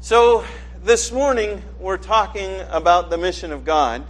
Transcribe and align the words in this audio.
So, 0.00 0.44
this 0.84 1.10
morning 1.10 1.62
we're 1.80 1.96
talking 1.96 2.60
about 2.68 3.10
the 3.10 3.18
mission 3.18 3.50
of 3.50 3.64
God, 3.64 4.06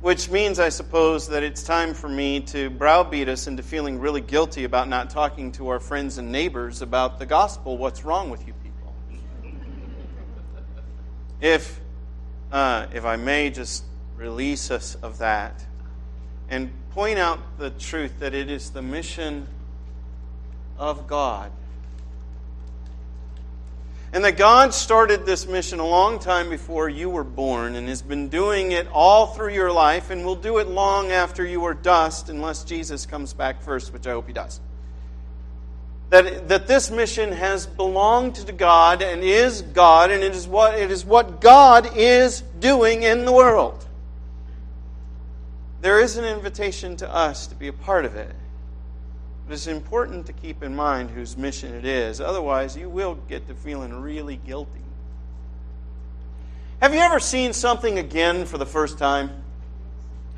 which 0.00 0.30
means, 0.30 0.58
I 0.58 0.70
suppose, 0.70 1.28
that 1.28 1.44
it's 1.44 1.62
time 1.62 1.94
for 1.94 2.08
me 2.08 2.40
to 2.40 2.70
browbeat 2.70 3.28
us 3.28 3.46
into 3.46 3.62
feeling 3.62 4.00
really 4.00 4.22
guilty 4.22 4.64
about 4.64 4.88
not 4.88 5.10
talking 5.10 5.52
to 5.52 5.68
our 5.68 5.78
friends 5.78 6.18
and 6.18 6.32
neighbors 6.32 6.82
about 6.82 7.20
the 7.20 7.26
gospel. 7.26 7.76
What's 7.76 8.04
wrong 8.04 8.30
with 8.30 8.46
you 8.48 8.54
people? 8.54 8.94
If, 11.40 11.78
uh, 12.50 12.86
if 12.92 13.04
I 13.04 13.14
may 13.16 13.50
just 13.50 13.84
release 14.16 14.72
us 14.72 14.96
of 14.96 15.18
that 15.18 15.64
and 16.48 16.72
point 16.90 17.18
out 17.18 17.58
the 17.58 17.70
truth 17.70 18.18
that 18.20 18.34
it 18.34 18.50
is 18.50 18.70
the 18.70 18.82
mission 18.82 19.46
of 20.78 21.06
God 21.06 21.52
and 24.12 24.24
that 24.24 24.36
God 24.36 24.72
started 24.72 25.26
this 25.26 25.46
mission 25.46 25.80
a 25.80 25.86
long 25.86 26.18
time 26.18 26.48
before 26.48 26.88
you 26.88 27.10
were 27.10 27.24
born 27.24 27.76
and 27.76 27.88
has 27.88 28.00
been 28.00 28.28
doing 28.28 28.72
it 28.72 28.88
all 28.92 29.26
through 29.26 29.52
your 29.52 29.70
life 29.70 30.10
and 30.10 30.24
will 30.24 30.36
do 30.36 30.58
it 30.58 30.68
long 30.68 31.12
after 31.12 31.44
you 31.44 31.64
are 31.64 31.74
dust 31.74 32.30
unless 32.30 32.64
Jesus 32.64 33.04
comes 33.04 33.34
back 33.34 33.60
first, 33.60 33.92
which 33.92 34.06
I 34.06 34.12
hope 34.12 34.26
he 34.26 34.32
does. 34.32 34.60
That, 36.08 36.48
that 36.48 36.66
this 36.66 36.90
mission 36.90 37.32
has 37.32 37.66
belonged 37.66 38.36
to 38.36 38.52
God 38.52 39.02
and 39.02 39.22
is 39.22 39.60
God, 39.60 40.10
and 40.10 40.24
it 40.24 40.34
is, 40.34 40.48
what, 40.48 40.74
it 40.74 40.90
is 40.90 41.04
what 41.04 41.42
God 41.42 41.90
is 41.94 42.40
doing 42.40 43.02
in 43.02 43.26
the 43.26 43.32
world. 43.32 43.84
There 45.82 46.00
is 46.00 46.16
an 46.16 46.24
invitation 46.24 46.96
to 46.96 47.14
us 47.14 47.46
to 47.48 47.54
be 47.54 47.68
a 47.68 47.74
part 47.74 48.06
of 48.06 48.16
it. 48.16 48.34
But 49.48 49.54
it's 49.54 49.66
important 49.66 50.26
to 50.26 50.34
keep 50.34 50.62
in 50.62 50.76
mind 50.76 51.08
whose 51.08 51.34
mission 51.34 51.72
it 51.72 51.86
is. 51.86 52.20
Otherwise, 52.20 52.76
you 52.76 52.90
will 52.90 53.14
get 53.14 53.46
to 53.48 53.54
feeling 53.54 53.98
really 53.98 54.36
guilty. 54.36 54.82
Have 56.82 56.92
you 56.92 57.00
ever 57.00 57.18
seen 57.18 57.54
something 57.54 57.98
again 57.98 58.44
for 58.44 58.58
the 58.58 58.66
first 58.66 58.98
time? 58.98 59.42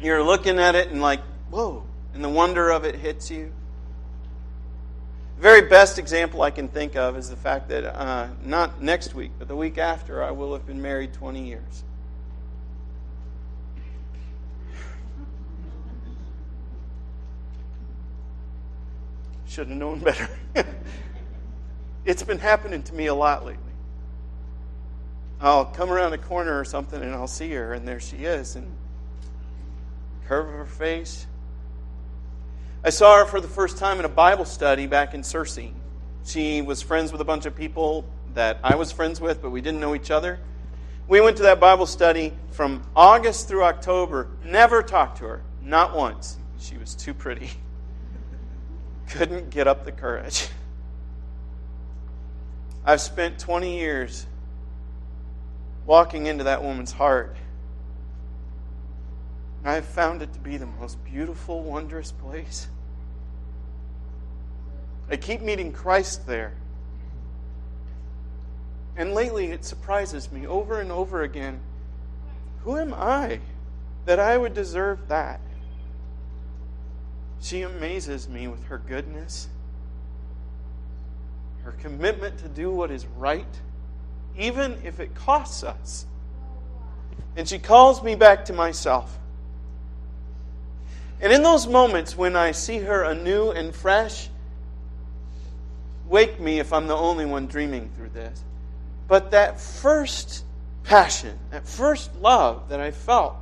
You're 0.00 0.22
looking 0.22 0.60
at 0.60 0.76
it 0.76 0.90
and, 0.90 1.02
like, 1.02 1.22
whoa, 1.50 1.82
and 2.14 2.22
the 2.22 2.28
wonder 2.28 2.70
of 2.70 2.84
it 2.84 2.94
hits 2.94 3.32
you. 3.32 3.52
The 5.38 5.42
very 5.42 5.62
best 5.62 5.98
example 5.98 6.42
I 6.42 6.52
can 6.52 6.68
think 6.68 6.94
of 6.94 7.16
is 7.16 7.28
the 7.28 7.36
fact 7.36 7.68
that 7.70 7.84
uh, 7.84 8.28
not 8.44 8.80
next 8.80 9.12
week, 9.12 9.32
but 9.40 9.48
the 9.48 9.56
week 9.56 9.76
after, 9.76 10.22
I 10.22 10.30
will 10.30 10.52
have 10.52 10.68
been 10.68 10.80
married 10.80 11.14
20 11.14 11.48
years. 11.48 11.82
Should 19.50 19.66
have 19.66 19.76
known 19.76 19.98
better. 19.98 20.28
it's 22.04 22.22
been 22.22 22.38
happening 22.38 22.84
to 22.84 22.94
me 22.94 23.06
a 23.06 23.14
lot 23.14 23.44
lately. 23.44 23.64
I'll 25.40 25.64
come 25.64 25.90
around 25.90 26.12
a 26.12 26.18
corner 26.18 26.56
or 26.56 26.64
something 26.64 27.02
and 27.02 27.12
I'll 27.12 27.26
see 27.26 27.50
her, 27.54 27.72
and 27.72 27.86
there 27.86 27.98
she 27.98 28.18
is, 28.18 28.54
and 28.54 28.70
curve 30.28 30.46
of 30.46 30.54
her 30.54 30.66
face. 30.66 31.26
I 32.84 32.90
saw 32.90 33.18
her 33.18 33.24
for 33.24 33.40
the 33.40 33.48
first 33.48 33.76
time 33.76 33.98
in 33.98 34.04
a 34.04 34.08
Bible 34.08 34.44
study 34.44 34.86
back 34.86 35.14
in 35.14 35.22
Searcy. 35.22 35.72
She 36.24 36.62
was 36.62 36.80
friends 36.80 37.10
with 37.10 37.20
a 37.20 37.24
bunch 37.24 37.44
of 37.44 37.56
people 37.56 38.04
that 38.34 38.58
I 38.62 38.76
was 38.76 38.92
friends 38.92 39.20
with, 39.20 39.42
but 39.42 39.50
we 39.50 39.60
didn't 39.60 39.80
know 39.80 39.96
each 39.96 40.12
other. 40.12 40.38
We 41.08 41.20
went 41.20 41.38
to 41.38 41.42
that 41.42 41.58
Bible 41.58 41.86
study 41.86 42.34
from 42.52 42.84
August 42.94 43.48
through 43.48 43.64
October, 43.64 44.28
never 44.44 44.80
talked 44.80 45.18
to 45.18 45.24
her, 45.24 45.42
not 45.60 45.96
once. 45.96 46.38
She 46.60 46.76
was 46.76 46.94
too 46.94 47.14
pretty. 47.14 47.50
couldn't 49.10 49.50
get 49.50 49.66
up 49.66 49.84
the 49.84 49.92
courage. 49.92 50.48
I've 52.84 53.00
spent 53.00 53.38
20 53.38 53.78
years 53.78 54.26
walking 55.84 56.26
into 56.26 56.44
that 56.44 56.62
woman's 56.62 56.92
heart. 56.92 57.36
And 59.58 59.70
I've 59.70 59.84
found 59.84 60.22
it 60.22 60.32
to 60.32 60.38
be 60.38 60.56
the 60.56 60.66
most 60.66 61.02
beautiful, 61.04 61.62
wondrous 61.62 62.12
place. 62.12 62.68
I 65.10 65.16
keep 65.16 65.40
meeting 65.40 65.72
Christ 65.72 66.26
there. 66.26 66.54
And 68.96 69.12
lately 69.12 69.50
it 69.50 69.64
surprises 69.64 70.30
me 70.30 70.46
over 70.46 70.80
and 70.80 70.92
over 70.92 71.22
again. 71.22 71.60
Who 72.62 72.76
am 72.76 72.94
I 72.94 73.40
that 74.04 74.20
I 74.20 74.36
would 74.36 74.54
deserve 74.54 75.08
that? 75.08 75.40
She 77.40 77.62
amazes 77.62 78.28
me 78.28 78.48
with 78.48 78.64
her 78.64 78.78
goodness, 78.78 79.48
her 81.64 81.72
commitment 81.72 82.38
to 82.38 82.48
do 82.48 82.70
what 82.70 82.90
is 82.90 83.06
right, 83.16 83.60
even 84.38 84.78
if 84.84 85.00
it 85.00 85.14
costs 85.14 85.64
us. 85.64 86.06
And 87.36 87.48
she 87.48 87.58
calls 87.58 88.02
me 88.02 88.14
back 88.14 88.44
to 88.46 88.52
myself. 88.52 89.18
And 91.20 91.32
in 91.32 91.42
those 91.42 91.66
moments 91.66 92.16
when 92.16 92.36
I 92.36 92.52
see 92.52 92.78
her 92.78 93.04
anew 93.04 93.50
and 93.50 93.74
fresh, 93.74 94.28
wake 96.08 96.40
me 96.40 96.58
if 96.58 96.72
I'm 96.72 96.86
the 96.86 96.96
only 96.96 97.24
one 97.24 97.46
dreaming 97.46 97.90
through 97.96 98.10
this. 98.10 98.42
But 99.08 99.30
that 99.30 99.60
first 99.60 100.44
passion, 100.82 101.38
that 101.50 101.66
first 101.66 102.14
love 102.16 102.68
that 102.68 102.80
I 102.80 102.90
felt 102.90 103.36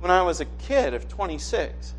when 0.00 0.10
I 0.10 0.22
was 0.22 0.40
a 0.40 0.44
kid 0.44 0.92
of 0.94 1.08
26, 1.08 1.94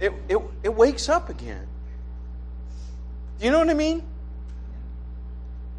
it, 0.00 0.12
it, 0.28 0.38
it 0.62 0.74
wakes 0.74 1.08
up 1.08 1.28
again. 1.28 1.66
Do 3.38 3.44
you 3.44 3.52
know 3.52 3.58
what 3.58 3.70
I 3.70 3.74
mean? 3.74 4.02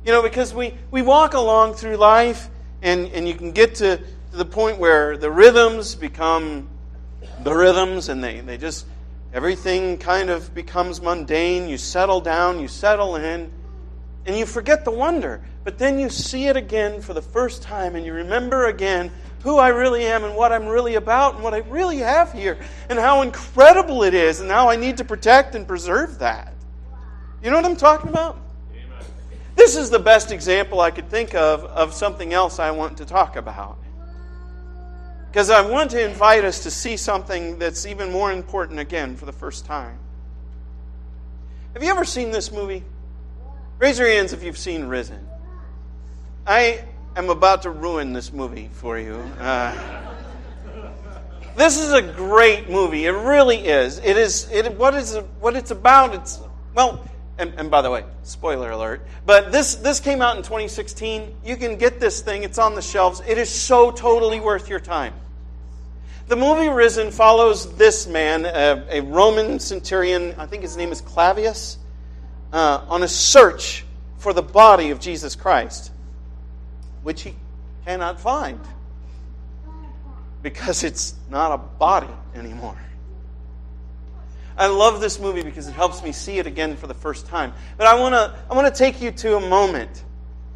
You 0.05 0.13
know, 0.13 0.21
because 0.21 0.53
we, 0.53 0.73
we 0.91 1.01
walk 1.01 1.33
along 1.33 1.73
through 1.73 1.97
life 1.97 2.49
and, 2.81 3.07
and 3.07 3.27
you 3.27 3.33
can 3.33 3.51
get 3.51 3.75
to, 3.75 3.97
to 3.97 4.37
the 4.37 4.45
point 4.45 4.77
where 4.77 5.17
the 5.17 5.29
rhythms 5.29 5.95
become 5.95 6.69
the 7.43 7.53
rhythms 7.53 8.09
and 8.09 8.23
they, 8.23 8.39
they 8.39 8.57
just, 8.57 8.85
everything 9.33 9.97
kind 9.97 10.29
of 10.29 10.53
becomes 10.53 11.01
mundane. 11.01 11.67
You 11.67 11.77
settle 11.77 12.21
down, 12.21 12.59
you 12.59 12.67
settle 12.67 13.17
in, 13.17 13.51
and 14.25 14.37
you 14.37 14.45
forget 14.45 14.85
the 14.85 14.91
wonder. 14.91 15.41
But 15.63 15.77
then 15.77 15.99
you 15.99 16.09
see 16.09 16.47
it 16.47 16.55
again 16.55 17.01
for 17.01 17.13
the 17.13 17.21
first 17.21 17.61
time 17.61 17.95
and 17.95 18.05
you 18.05 18.13
remember 18.13 18.67
again 18.67 19.11
who 19.41 19.57
I 19.57 19.69
really 19.69 20.05
am 20.05 20.23
and 20.23 20.35
what 20.35 20.51
I'm 20.51 20.67
really 20.67 20.95
about 20.95 21.35
and 21.35 21.43
what 21.43 21.53
I 21.53 21.59
really 21.59 21.99
have 21.99 22.33
here 22.33 22.57
and 22.89 22.99
how 22.99 23.21
incredible 23.21 24.03
it 24.03 24.13
is 24.13 24.41
and 24.41 24.49
how 24.49 24.69
I 24.69 24.75
need 24.75 24.97
to 24.97 25.05
protect 25.05 25.55
and 25.55 25.67
preserve 25.67 26.19
that. 26.19 26.53
You 27.41 27.49
know 27.49 27.55
what 27.55 27.65
I'm 27.65 27.77
talking 27.77 28.09
about? 28.09 28.37
Amen. 28.71 29.05
This 29.55 29.77
is 29.77 29.89
the 29.89 29.99
best 29.99 30.31
example 30.31 30.81
I 30.81 30.91
could 30.91 31.09
think 31.09 31.33
of 31.35 31.63
of 31.63 31.93
something 31.93 32.33
else 32.33 32.59
I 32.59 32.71
want 32.71 32.97
to 32.97 33.05
talk 33.05 33.37
about. 33.37 33.77
Because 35.31 35.49
I 35.49 35.61
want 35.61 35.91
to 35.91 36.03
invite 36.03 36.43
us 36.43 36.63
to 36.63 36.71
see 36.71 36.97
something 36.97 37.59
that's 37.59 37.85
even 37.85 38.11
more 38.11 38.31
important 38.31 38.79
again 38.79 39.15
for 39.15 39.25
the 39.25 39.31
first 39.31 39.65
time. 39.65 39.99
Have 41.73 41.83
you 41.83 41.89
ever 41.91 42.03
seen 42.03 42.31
this 42.31 42.51
movie? 42.51 42.83
Raise 43.77 43.99
your 43.99 44.09
hands 44.09 44.33
if 44.33 44.43
you've 44.43 44.57
seen 44.57 44.85
Risen. 44.85 45.25
I 46.45 46.83
am 47.15 47.29
about 47.29 47.63
to 47.63 47.69
ruin 47.69 48.13
this 48.13 48.31
movie 48.31 48.69
for 48.73 48.97
you. 48.97 49.15
Uh, 49.39 49.75
this 51.55 51.79
is 51.79 51.91
a 51.91 52.01
great 52.01 52.69
movie. 52.69 53.05
It 53.05 53.11
really 53.11 53.57
is. 53.57 53.99
It 53.99 54.17
is. 54.17 54.49
It, 54.51 54.77
what 54.77 54.93
is 54.93 55.17
what 55.39 55.55
it's 55.55 55.71
about? 55.71 56.15
It's 56.15 56.39
well. 56.73 57.05
And, 57.37 57.53
and, 57.55 57.71
by 57.71 57.81
the 57.81 57.89
way, 57.89 58.03
spoiler 58.23 58.69
alert. 58.69 59.01
But 59.25 59.53
this 59.53 59.75
this 59.75 60.01
came 60.01 60.21
out 60.21 60.35
in 60.35 60.43
2016. 60.43 61.35
You 61.45 61.55
can 61.55 61.77
get 61.77 61.99
this 61.99 62.21
thing. 62.21 62.43
It's 62.43 62.57
on 62.57 62.75
the 62.75 62.81
shelves. 62.81 63.21
It 63.25 63.37
is 63.37 63.49
so 63.49 63.91
totally 63.91 64.41
worth 64.41 64.69
your 64.69 64.81
time. 64.81 65.13
The 66.27 66.35
movie 66.35 66.67
Risen 66.67 67.11
follows 67.11 67.75
this 67.77 68.07
man, 68.07 68.45
a, 68.45 68.85
a 68.89 69.01
Roman 69.01 69.59
centurion. 69.59 70.35
I 70.37 70.47
think 70.47 70.63
his 70.63 70.75
name 70.75 70.91
is 70.91 71.01
Clavius, 71.01 71.77
uh, 72.51 72.85
on 72.89 73.03
a 73.03 73.07
search 73.07 73.85
for 74.17 74.33
the 74.33 74.43
body 74.43 74.89
of 74.91 74.99
Jesus 74.99 75.35
Christ 75.35 75.91
which 77.03 77.21
he 77.23 77.35
cannot 77.85 78.19
find 78.19 78.59
because 80.41 80.83
it's 80.83 81.15
not 81.29 81.51
a 81.51 81.57
body 81.57 82.07
anymore. 82.35 82.77
I 84.57 84.67
love 84.67 84.99
this 84.99 85.19
movie 85.19 85.41
because 85.41 85.67
it 85.67 85.71
helps 85.71 86.03
me 86.03 86.11
see 86.11 86.37
it 86.37 86.45
again 86.45 86.75
for 86.75 86.87
the 86.87 86.93
first 86.93 87.27
time. 87.27 87.53
But 87.77 87.87
I 87.87 87.95
want 87.95 88.13
to 88.13 88.35
I 88.49 88.55
want 88.55 88.73
to 88.73 88.77
take 88.77 89.01
you 89.01 89.11
to 89.11 89.37
a 89.37 89.39
moment 89.39 90.03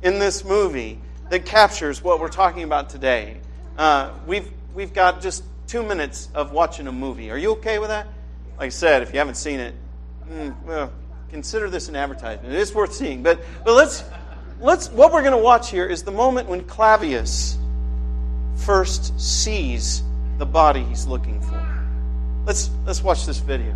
in 0.01 0.19
this 0.19 0.43
movie 0.43 0.99
that 1.29 1.45
captures 1.45 2.03
what 2.03 2.19
we're 2.19 2.27
talking 2.27 2.63
about 2.63 2.89
today. 2.89 3.37
Uh, 3.77 4.11
we've 4.27 4.51
we've 4.73 4.93
got 4.93 5.21
just 5.21 5.43
two 5.67 5.83
minutes 5.83 6.27
of 6.35 6.51
watching 6.51 6.87
a 6.87 6.91
movie. 6.91 7.31
Are 7.31 7.37
you 7.37 7.51
okay 7.53 7.79
with 7.79 7.89
that? 7.89 8.07
Like 8.57 8.67
I 8.67 8.69
said, 8.69 9.03
if 9.03 9.13
you 9.13 9.19
haven't 9.19 9.35
seen 9.35 9.61
it, 9.61 9.73
mm, 10.29 10.61
well, 10.63 10.91
consider 11.29 11.69
this 11.69 11.87
an 11.87 11.95
advertisement. 11.95 12.53
It 12.53 12.59
is 12.59 12.73
worth 12.73 12.93
seeing. 12.93 13.23
But 13.23 13.39
but 13.63 13.73
let's 13.73 14.03
let's, 14.63 14.89
what 14.89 15.11
we're 15.11 15.21
going 15.21 15.33
to 15.33 15.37
watch 15.37 15.69
here 15.69 15.85
is 15.85 16.03
the 16.03 16.11
moment 16.11 16.47
when 16.47 16.63
Clavius 16.63 17.57
first 18.55 19.19
sees 19.19 20.01
the 20.39 20.45
body 20.45 20.83
he's 20.85 21.05
looking 21.05 21.39
for. 21.41 21.61
Let's, 22.45 22.71
let's 22.85 23.03
watch 23.03 23.25
this 23.25 23.37
video. 23.37 23.75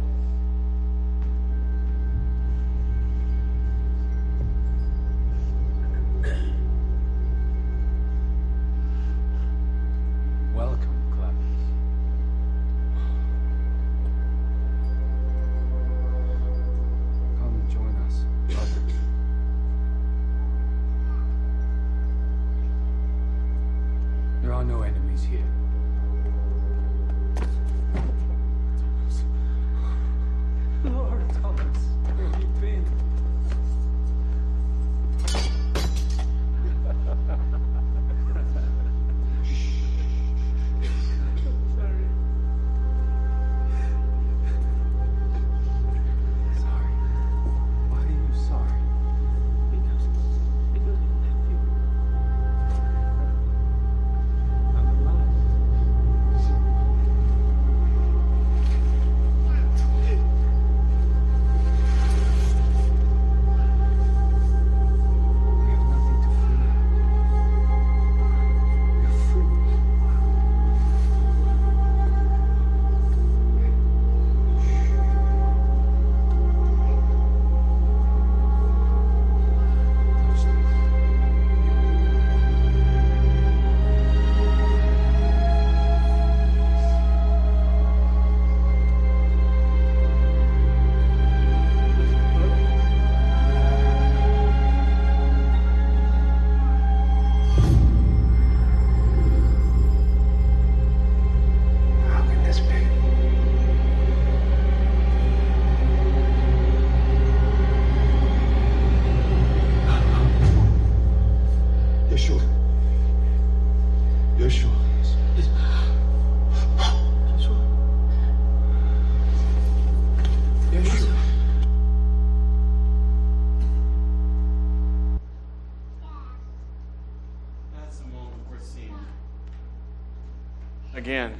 Again, 131.08 131.34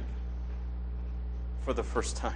for 1.66 1.74
the 1.74 1.82
first 1.82 2.16
time. 2.16 2.32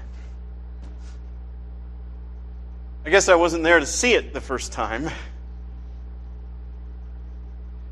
I 3.07 3.09
guess 3.09 3.31
I 3.31 3.37
wasn't 3.37 3.65
there 3.65 3.81
to 3.81 3.87
see 3.87 4.13
it 4.13 4.35
the 4.35 4.41
first 4.43 4.71
time. 4.71 5.09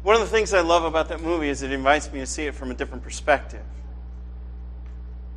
One 0.02 0.14
of 0.14 0.20
the 0.20 0.26
things 0.26 0.52
I 0.52 0.60
love 0.60 0.84
about 0.84 1.08
that 1.08 1.22
movie 1.22 1.48
is 1.48 1.62
it 1.62 1.72
invites 1.72 2.12
me 2.12 2.20
to 2.20 2.26
see 2.26 2.48
it 2.48 2.54
from 2.54 2.70
a 2.70 2.74
different 2.74 3.02
perspective 3.02 3.62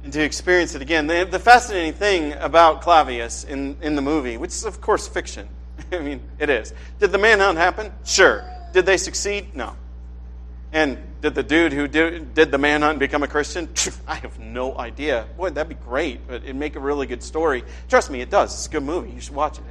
and 0.04 0.12
to 0.12 0.22
experience 0.22 0.76
it 0.76 0.82
again. 0.82 1.08
The, 1.08 1.24
the 1.24 1.40
fascinating 1.40 1.94
thing 1.94 2.34
about 2.34 2.82
Clavius 2.82 3.46
in, 3.46 3.78
in 3.82 3.96
the 3.96 4.02
movie, 4.02 4.36
which 4.36 4.52
is, 4.52 4.66
of 4.66 4.82
course, 4.82 5.08
fiction, 5.08 5.48
I 5.94 6.00
mean, 6.00 6.20
it 6.40 6.50
is. 6.50 6.74
Did 7.00 7.14
the 7.14 7.20
manhunt 7.20 7.58
happen? 7.58 7.94
Sure. 8.04 8.44
Did 8.74 8.86
they 8.86 8.98
succeed? 8.98 9.56
No. 9.56 9.78
And 10.74 10.98
did 11.24 11.36
the 11.36 11.44
dude 11.44 11.72
who 11.72 11.88
did, 11.88 12.34
did 12.34 12.52
the 12.52 12.58
manhunt 12.58 13.00
become 13.00 13.24
a 13.24 13.30
Christian? 13.30 13.70
I 14.08 14.16
have 14.16 14.40
no 14.40 14.78
idea. 14.78 15.26
Boy, 15.38 15.52
that'd 15.52 15.70
be 15.70 15.86
great, 15.86 16.28
but 16.28 16.44
it'd 16.44 16.58
make 16.58 16.76
a 16.76 16.82
really 16.82 17.08
good 17.08 17.24
story. 17.24 17.64
Trust 17.88 18.12
me, 18.12 18.20
it 18.20 18.30
does. 18.30 18.54
It's 18.54 18.68
a 18.68 18.70
good 18.70 18.84
movie. 18.84 19.10
You 19.12 19.22
should 19.22 19.34
watch 19.34 19.58
it. 19.58 19.64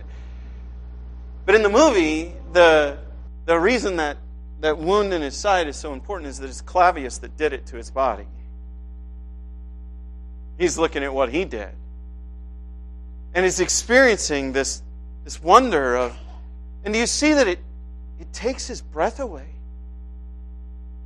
But 1.45 1.55
in 1.55 1.63
the 1.63 1.69
movie, 1.69 2.33
the, 2.55 2.97
the 3.45 3.61
reason 3.61 3.97
that 3.97 4.17
that 4.61 4.79
wound 4.79 5.13
in 5.13 5.21
his 5.21 5.37
side 5.37 5.69
is 5.69 5.77
so 5.77 5.93
important 5.93 6.31
is 6.31 6.39
that 6.39 6.49
it's 6.49 6.63
Clavius 6.63 7.19
that 7.19 7.37
did 7.37 7.53
it 7.53 7.67
to 7.67 7.77
his 7.77 7.91
body. 7.91 8.27
He's 10.57 10.79
looking 10.79 11.05
at 11.05 11.13
what 11.13 11.29
he 11.29 11.45
did. 11.45 11.69
And 13.35 13.45
he's 13.45 13.61
experiencing 13.61 14.53
this, 14.53 14.83
this 15.25 15.43
wonder 15.43 15.97
of, 15.97 16.17
and 16.83 16.95
do 16.95 17.01
you 17.01 17.07
see 17.07 17.35
that 17.35 17.47
it, 17.47 17.59
it 18.21 18.33
takes 18.33 18.67
his 18.67 18.81
breath 18.81 19.21
away? 19.21 19.52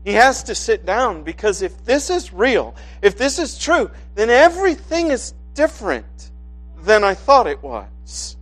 He 0.07 0.13
has 0.13 0.45
to 0.45 0.55
sit 0.55 0.87
down 0.87 1.25
because 1.25 1.63
if 1.63 1.85
this 1.85 2.11
is 2.11 2.33
real, 2.33 2.77
if 3.03 3.19
this 3.19 3.41
is 3.41 3.59
true, 3.59 3.91
then 4.15 4.31
everything 4.31 5.11
is 5.11 5.35
different 5.55 6.31
than 6.79 7.03
I 7.03 7.15
thought 7.15 7.49
it 7.49 7.61
was. 7.61 8.37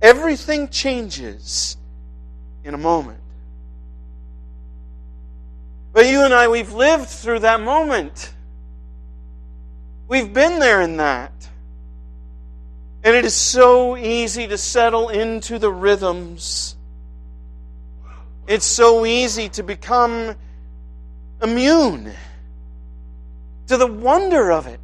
Everything 0.00 0.68
changes 0.68 1.76
in 2.62 2.74
a 2.74 2.78
moment. 2.78 3.18
But 5.92 6.06
you 6.06 6.22
and 6.22 6.32
I, 6.32 6.46
we've 6.46 6.72
lived 6.72 7.08
through 7.08 7.40
that 7.40 7.60
moment. 7.60 8.32
We've 10.06 10.32
been 10.32 10.60
there 10.60 10.80
in 10.80 10.98
that. 10.98 11.32
And 13.02 13.16
it 13.16 13.24
is 13.24 13.34
so 13.34 13.96
easy 13.96 14.46
to 14.46 14.56
settle 14.56 15.08
into 15.08 15.58
the 15.58 15.72
rhythms. 15.72 16.76
It's 18.50 18.66
so 18.66 19.06
easy 19.06 19.48
to 19.50 19.62
become 19.62 20.34
immune 21.40 22.12
to 23.68 23.76
the 23.76 23.86
wonder 23.86 24.50
of 24.50 24.66
it. 24.66 24.80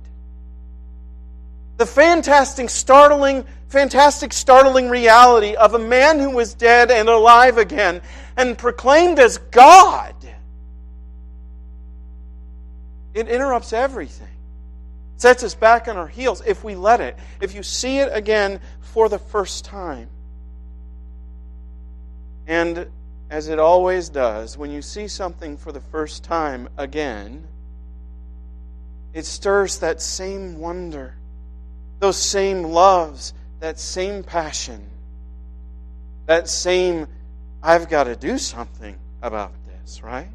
The 1.76 1.85
fantastic, 1.85 2.71
startling, 2.71 3.45
fantastic, 3.67 4.33
startling 4.33 4.88
reality 4.88 5.57
of 5.57 5.75
a 5.75 5.81
man 5.81 6.21
who 6.21 6.31
was 6.31 6.55
dead 6.55 6.93
and 6.93 7.09
alive 7.09 7.59
again 7.59 8.02
and 8.37 8.57
proclaimed 8.57 9.19
as 9.19 9.38
God. 9.38 10.14
It 13.14 13.26
interrupts 13.26 13.73
everything. 13.73 14.29
Sets 15.17 15.43
us 15.43 15.57
back 15.57 15.88
on 15.88 15.97
our 15.97 16.07
heels 16.07 16.40
if 16.47 16.62
we 16.62 16.76
let 16.76 17.00
it. 17.00 17.19
If 17.40 17.57
you 17.57 17.64
see 17.64 17.99
it 17.99 18.11
again 18.12 18.61
for 18.81 19.09
the 19.09 19.19
first 19.19 19.64
time. 19.64 20.09
And 22.47 22.87
as 23.28 23.49
it 23.49 23.59
always 23.59 24.09
does, 24.09 24.56
when 24.56 24.71
you 24.71 24.83
see 24.83 25.09
something 25.09 25.56
for 25.56 25.73
the 25.73 25.80
first 25.80 26.23
time 26.23 26.68
again, 26.76 27.47
it 29.12 29.25
stirs 29.25 29.78
that 29.80 30.00
same 30.00 30.59
wonder, 30.59 31.14
those 31.99 32.16
same 32.16 32.62
loves, 32.62 33.35
that 33.61 33.78
same 33.78 34.23
passion, 34.23 34.85
that 36.26 36.49
same, 36.49 37.09
I've 37.62 37.88
got 37.88 38.04
to 38.04 38.14
do 38.14 38.38
something 38.38 38.97
about 39.23 39.52
this, 39.66 40.02
right? 40.02 40.28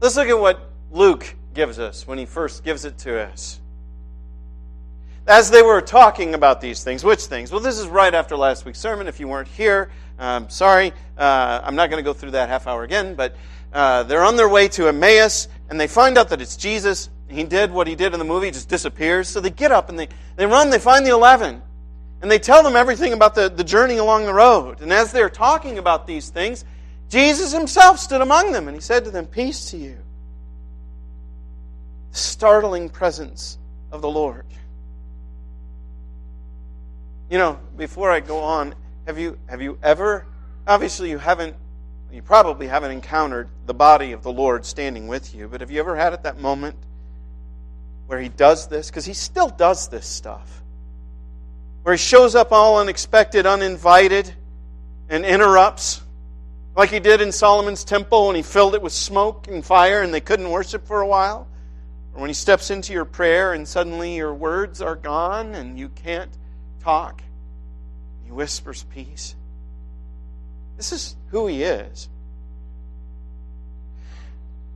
Let's 0.00 0.16
look 0.16 0.28
at 0.28 0.38
what 0.38 0.60
Luke 0.90 1.34
gives 1.54 1.78
us 1.78 2.06
when 2.06 2.18
he 2.18 2.26
first 2.26 2.64
gives 2.64 2.84
it 2.84 2.98
to 2.98 3.20
us. 3.20 3.60
As 5.26 5.50
they 5.50 5.62
were 5.62 5.80
talking 5.80 6.34
about 6.34 6.60
these 6.60 6.84
things, 6.84 7.02
which 7.02 7.22
things? 7.22 7.50
Well, 7.50 7.60
this 7.60 7.78
is 7.78 7.86
right 7.86 8.12
after 8.12 8.36
last 8.36 8.66
week's 8.66 8.78
sermon. 8.78 9.06
If 9.06 9.20
you 9.20 9.26
weren't 9.26 9.48
here, 9.48 9.90
um, 10.18 10.50
sorry. 10.50 10.92
Uh, 11.16 11.62
I'm 11.64 11.76
not 11.76 11.88
going 11.88 12.02
to 12.02 12.04
go 12.04 12.12
through 12.12 12.32
that 12.32 12.50
half 12.50 12.66
hour 12.66 12.82
again, 12.82 13.14
but 13.14 13.34
uh, 13.72 14.02
they're 14.02 14.22
on 14.22 14.36
their 14.36 14.48
way 14.48 14.68
to 14.68 14.86
Emmaus, 14.88 15.48
and 15.70 15.80
they 15.80 15.86
find 15.86 16.18
out 16.18 16.28
that 16.28 16.42
it's 16.42 16.56
Jesus. 16.56 17.08
He 17.28 17.42
did 17.44 17.72
what 17.72 17.86
he 17.86 17.94
did 17.94 18.12
in 18.12 18.18
the 18.18 18.24
movie, 18.24 18.50
just 18.50 18.68
disappears. 18.68 19.28
So 19.28 19.40
they 19.40 19.48
get 19.48 19.72
up 19.72 19.88
and 19.88 19.98
they, 19.98 20.08
they 20.36 20.44
run, 20.44 20.68
they 20.68 20.78
find 20.78 21.06
the 21.06 21.10
eleven, 21.10 21.62
and 22.20 22.30
they 22.30 22.38
tell 22.38 22.62
them 22.62 22.76
everything 22.76 23.14
about 23.14 23.34
the, 23.34 23.48
the 23.48 23.64
journey 23.64 23.96
along 23.96 24.26
the 24.26 24.34
road. 24.34 24.82
And 24.82 24.92
as 24.92 25.10
they're 25.10 25.30
talking 25.30 25.78
about 25.78 26.06
these 26.06 26.28
things, 26.28 26.66
Jesus 27.08 27.52
himself 27.52 27.98
stood 27.98 28.20
among 28.20 28.52
them, 28.52 28.68
and 28.68 28.76
he 28.76 28.80
said 28.82 29.04
to 29.06 29.10
them, 29.10 29.26
Peace 29.26 29.70
to 29.70 29.78
you. 29.78 29.96
Startling 32.10 32.90
presence 32.90 33.58
of 33.90 34.02
the 34.02 34.10
Lord. 34.10 34.44
You 37.30 37.38
know, 37.38 37.58
before 37.76 38.10
I 38.10 38.20
go 38.20 38.38
on, 38.40 38.74
have 39.06 39.18
you 39.18 39.38
have 39.46 39.62
you 39.62 39.78
ever 39.82 40.26
obviously 40.66 41.10
you 41.10 41.18
haven't 41.18 41.56
you 42.12 42.22
probably 42.22 42.66
haven't 42.66 42.92
encountered 42.92 43.48
the 43.66 43.74
body 43.74 44.12
of 44.12 44.22
the 44.22 44.32
Lord 44.32 44.64
standing 44.64 45.08
with 45.08 45.34
you, 45.34 45.48
but 45.48 45.60
have 45.60 45.70
you 45.70 45.80
ever 45.80 45.96
had 45.96 46.12
at 46.12 46.22
that 46.22 46.38
moment 46.38 46.76
where 48.06 48.20
he 48.20 48.28
does 48.28 48.68
this 48.68 48.88
because 48.88 49.04
he 49.04 49.14
still 49.14 49.48
does 49.48 49.88
this 49.88 50.06
stuff. 50.06 50.62
Where 51.82 51.94
he 51.94 51.98
shows 51.98 52.34
up 52.34 52.52
all 52.52 52.78
unexpected, 52.78 53.46
uninvited 53.46 54.32
and 55.08 55.24
interrupts 55.24 56.00
Like 56.76 56.90
he 56.90 56.98
did 56.98 57.20
in 57.20 57.30
Solomon's 57.30 57.84
temple 57.84 58.26
when 58.26 58.36
he 58.36 58.42
filled 58.42 58.74
it 58.74 58.82
with 58.82 58.92
smoke 58.92 59.46
and 59.46 59.64
fire 59.64 60.02
and 60.02 60.12
they 60.12 60.20
couldn't 60.20 60.50
worship 60.50 60.86
for 60.86 61.02
a 61.02 61.06
while? 61.06 61.46
Or 62.14 62.20
when 62.20 62.30
he 62.30 62.34
steps 62.34 62.70
into 62.70 62.92
your 62.92 63.04
prayer 63.04 63.52
and 63.52 63.66
suddenly 63.66 64.16
your 64.16 64.34
words 64.34 64.80
are 64.82 64.96
gone 64.96 65.54
and 65.54 65.78
you 65.78 65.88
can't 65.88 66.30
talk? 66.84 67.22
He 68.24 68.30
whispers 68.30 68.84
peace. 68.94 69.34
This 70.76 70.92
is 70.92 71.16
who 71.30 71.46
he 71.46 71.62
is. 71.62 72.08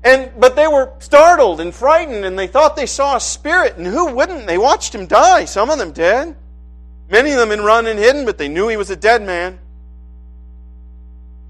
And 0.02 0.30
but 0.38 0.56
they 0.56 0.66
were 0.66 0.92
startled 1.00 1.60
and 1.60 1.74
frightened 1.74 2.24
and 2.24 2.38
they 2.38 2.46
thought 2.46 2.76
they 2.76 2.86
saw 2.86 3.16
a 3.16 3.20
spirit 3.20 3.76
and 3.76 3.86
who 3.86 4.12
wouldn't? 4.12 4.46
They 4.46 4.58
watched 4.58 4.94
him 4.94 5.06
die. 5.06 5.44
Some 5.44 5.70
of 5.70 5.78
them 5.78 5.92
did. 5.92 6.34
Many 7.10 7.32
of 7.32 7.38
them 7.38 7.50
had 7.50 7.60
run 7.60 7.86
and 7.86 7.98
hidden, 7.98 8.24
but 8.24 8.38
they 8.38 8.48
knew 8.48 8.68
he 8.68 8.76
was 8.76 8.90
a 8.90 8.96
dead 8.96 9.22
man. 9.22 9.58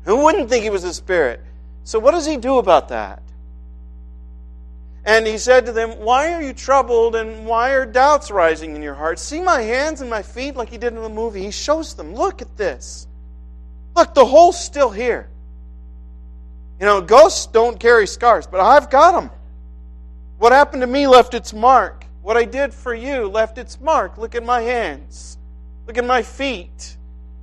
Who 0.04 0.24
wouldn't 0.24 0.48
think 0.48 0.64
he 0.64 0.70
was 0.70 0.84
a 0.84 0.94
spirit? 0.94 1.40
So 1.84 1.98
what 1.98 2.12
does 2.12 2.26
he 2.26 2.36
do 2.36 2.58
about 2.58 2.88
that? 2.88 3.22
And 5.08 5.26
he 5.26 5.38
said 5.38 5.64
to 5.64 5.72
them, 5.72 5.92
Why 6.00 6.34
are 6.34 6.42
you 6.42 6.52
troubled 6.52 7.16
and 7.16 7.46
why 7.46 7.70
are 7.70 7.86
doubts 7.86 8.30
rising 8.30 8.76
in 8.76 8.82
your 8.82 8.94
heart? 8.94 9.18
See 9.18 9.40
my 9.40 9.62
hands 9.62 10.02
and 10.02 10.10
my 10.10 10.20
feet 10.20 10.54
like 10.54 10.68
he 10.68 10.76
did 10.76 10.92
in 10.92 11.00
the 11.00 11.08
movie. 11.08 11.42
He 11.42 11.50
shows 11.50 11.94
them, 11.94 12.14
Look 12.14 12.42
at 12.42 12.58
this. 12.58 13.06
Look, 13.96 14.12
the 14.12 14.26
hole's 14.26 14.62
still 14.62 14.90
here. 14.90 15.30
You 16.78 16.84
know, 16.84 17.00
ghosts 17.00 17.46
don't 17.46 17.80
carry 17.80 18.06
scars, 18.06 18.46
but 18.46 18.60
I've 18.60 18.90
got 18.90 19.12
them. 19.12 19.30
What 20.36 20.52
happened 20.52 20.82
to 20.82 20.86
me 20.86 21.06
left 21.06 21.32
its 21.32 21.54
mark. 21.54 22.04
What 22.20 22.36
I 22.36 22.44
did 22.44 22.74
for 22.74 22.94
you 22.94 23.28
left 23.28 23.56
its 23.56 23.80
mark. 23.80 24.18
Look 24.18 24.34
at 24.34 24.44
my 24.44 24.60
hands. 24.60 25.38
Look 25.86 25.96
at 25.96 26.04
my 26.04 26.20
feet. 26.20 26.98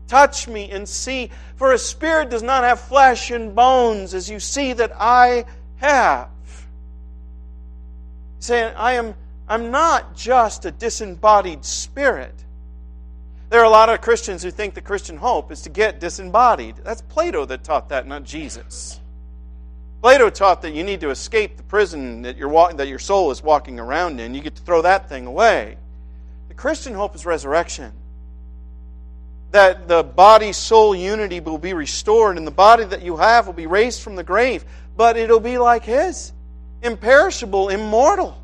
Touch 0.07 0.47
me 0.47 0.69
and 0.69 0.87
see. 0.87 1.31
For 1.55 1.71
a 1.71 1.79
spirit 1.79 2.29
does 2.29 2.43
not 2.43 2.63
have 2.63 2.79
flesh 2.79 3.31
and 3.31 3.55
bones, 3.55 4.13
as 4.13 4.29
you 4.29 4.39
see 4.39 4.73
that 4.73 4.91
I 4.99 5.45
have. 5.77 6.29
Saying, 8.39 8.73
I 8.75 8.93
am 8.93 9.15
I'm 9.47 9.71
not 9.71 10.15
just 10.15 10.65
a 10.65 10.71
disembodied 10.71 11.63
spirit. 11.63 12.33
There 13.49 13.61
are 13.61 13.65
a 13.65 13.69
lot 13.69 13.89
of 13.89 14.01
Christians 14.01 14.41
who 14.41 14.49
think 14.49 14.73
the 14.73 14.81
Christian 14.81 15.17
hope 15.17 15.51
is 15.51 15.61
to 15.61 15.69
get 15.69 15.99
disembodied. 15.99 16.77
That's 16.77 17.01
Plato 17.01 17.45
that 17.45 17.63
taught 17.63 17.89
that, 17.89 18.07
not 18.07 18.23
Jesus. 18.23 18.99
Plato 20.01 20.29
taught 20.29 20.63
that 20.63 20.73
you 20.73 20.83
need 20.83 21.01
to 21.01 21.11
escape 21.11 21.57
the 21.57 21.63
prison 21.63 22.23
that, 22.23 22.37
you 22.37 22.49
that 22.75 22.87
your 22.87 22.99
soul 22.99 23.29
is 23.31 23.43
walking 23.43 23.79
around 23.79 24.19
in. 24.19 24.33
You 24.33 24.41
get 24.41 24.55
to 24.55 24.63
throw 24.63 24.81
that 24.81 25.09
thing 25.09 25.27
away. 25.27 25.77
The 26.47 26.55
Christian 26.55 26.93
hope 26.93 27.15
is 27.15 27.25
resurrection. 27.25 27.91
That 29.51 29.87
the 29.87 30.03
body 30.03 30.53
soul 30.53 30.95
unity 30.95 31.39
will 31.39 31.59
be 31.59 31.73
restored, 31.73 32.37
and 32.37 32.45
the 32.45 32.51
body 32.51 32.83
that 32.83 33.03
you 33.03 33.17
have 33.17 33.45
will 33.45 33.53
be 33.53 33.67
raised 33.67 34.01
from 34.01 34.15
the 34.15 34.23
grave, 34.23 34.65
but 34.97 35.17
it'll 35.17 35.39
be 35.39 35.59
like 35.59 35.83
His 35.83 36.33
imperishable, 36.85 37.69
immortal. 37.69 38.41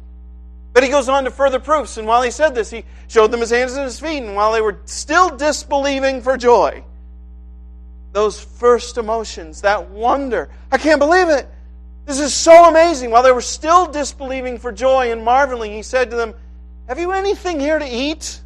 But 0.73 0.83
he 0.83 0.89
goes 0.89 1.09
on 1.09 1.25
to 1.25 1.31
further 1.31 1.59
proofs, 1.59 1.97
and 1.97 2.07
while 2.07 2.21
he 2.21 2.31
said 2.31 2.55
this, 2.55 2.69
he 2.69 2.85
showed 3.07 3.31
them 3.31 3.41
his 3.41 3.49
hands 3.49 3.73
and 3.73 3.83
his 3.83 3.99
feet, 3.99 4.23
and 4.23 4.35
while 4.35 4.53
they 4.53 4.61
were 4.61 4.79
still 4.85 5.35
disbelieving 5.35 6.21
for 6.21 6.37
joy, 6.37 6.83
those 8.13 8.41
first 8.41 8.97
emotions, 8.97 9.61
that 9.61 9.89
wonder. 9.89 10.49
I 10.71 10.77
can't 10.77 10.99
believe 10.99 11.29
it. 11.29 11.47
This 12.05 12.19
is 12.19 12.33
so 12.33 12.69
amazing. 12.69 13.11
While 13.11 13.23
they 13.23 13.31
were 13.31 13.41
still 13.41 13.85
disbelieving 13.85 14.57
for 14.57 14.71
joy 14.71 15.11
and 15.11 15.23
marveling, 15.23 15.73
he 15.73 15.81
said 15.81 16.09
to 16.09 16.15
them, 16.15 16.33
Have 16.87 16.99
you 16.99 17.11
anything 17.11 17.59
here 17.59 17.79
to 17.79 17.87
eat? 17.87 18.41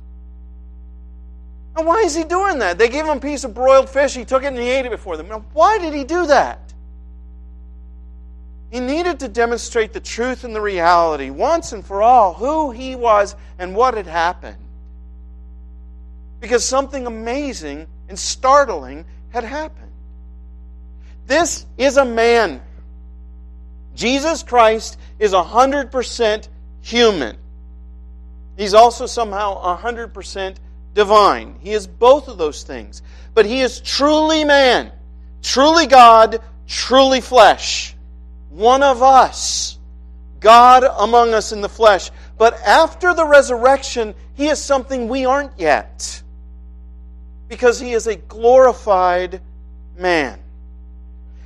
And 1.75 1.85
why 1.85 2.01
is 2.01 2.15
he 2.15 2.23
doing 2.23 2.59
that? 2.59 2.77
They 2.77 2.89
gave 2.89 3.05
him 3.05 3.17
a 3.17 3.19
piece 3.19 3.43
of 3.43 3.53
broiled 3.53 3.89
fish. 3.89 4.13
He 4.13 4.23
took 4.23 4.43
it 4.43 4.47
and 4.47 4.57
he 4.57 4.69
ate 4.69 4.85
it 4.85 4.91
before 4.91 5.17
them. 5.17 5.27
Now, 5.27 5.43
why 5.53 5.77
did 5.77 5.93
he 5.93 6.03
do 6.03 6.25
that? 6.27 6.64
He 8.75 8.81
needed 8.81 9.21
to 9.21 9.29
demonstrate 9.29 9.93
the 9.93 10.01
truth 10.01 10.43
and 10.43 10.53
the 10.53 10.59
reality, 10.59 11.29
once 11.29 11.71
and 11.71 11.85
for 11.85 12.01
all, 12.01 12.33
who 12.33 12.71
he 12.71 12.93
was 12.93 13.33
and 13.57 13.73
what 13.73 13.93
had 13.93 14.05
happened. 14.05 14.57
Because 16.41 16.65
something 16.65 17.07
amazing 17.07 17.87
and 18.09 18.19
startling 18.19 19.05
had 19.29 19.45
happened. 19.45 19.93
This 21.25 21.65
is 21.77 21.95
a 21.95 22.03
man. 22.03 22.61
Jesus 23.95 24.43
Christ 24.43 24.99
is 25.19 25.31
100% 25.31 26.49
human. 26.81 27.37
He's 28.57 28.73
also 28.73 29.05
somehow 29.05 29.77
100% 29.77 30.57
divine. 30.93 31.55
He 31.61 31.71
is 31.71 31.87
both 31.87 32.27
of 32.27 32.37
those 32.37 32.63
things. 32.63 33.01
But 33.33 33.45
he 33.45 33.61
is 33.61 33.79
truly 33.79 34.43
man, 34.43 34.91
truly 35.41 35.87
God, 35.87 36.41
truly 36.67 37.21
flesh. 37.21 37.94
One 38.55 38.83
of 38.83 39.03
us. 39.03 39.77
God 40.39 40.83
among 40.83 41.33
us 41.33 41.51
in 41.51 41.59
the 41.59 41.67
flesh. 41.67 42.09
But 42.37 42.53
after 42.61 43.13
the 43.13 43.25
resurrection, 43.25 44.15
he 44.35 44.47
is 44.47 44.61
something 44.61 45.09
we 45.09 45.25
aren't 45.25 45.59
yet 45.59 46.21
because 47.49 47.79
he 47.79 47.91
is 47.91 48.07
a 48.07 48.15
glorified 48.15 49.41
man. 49.97 50.39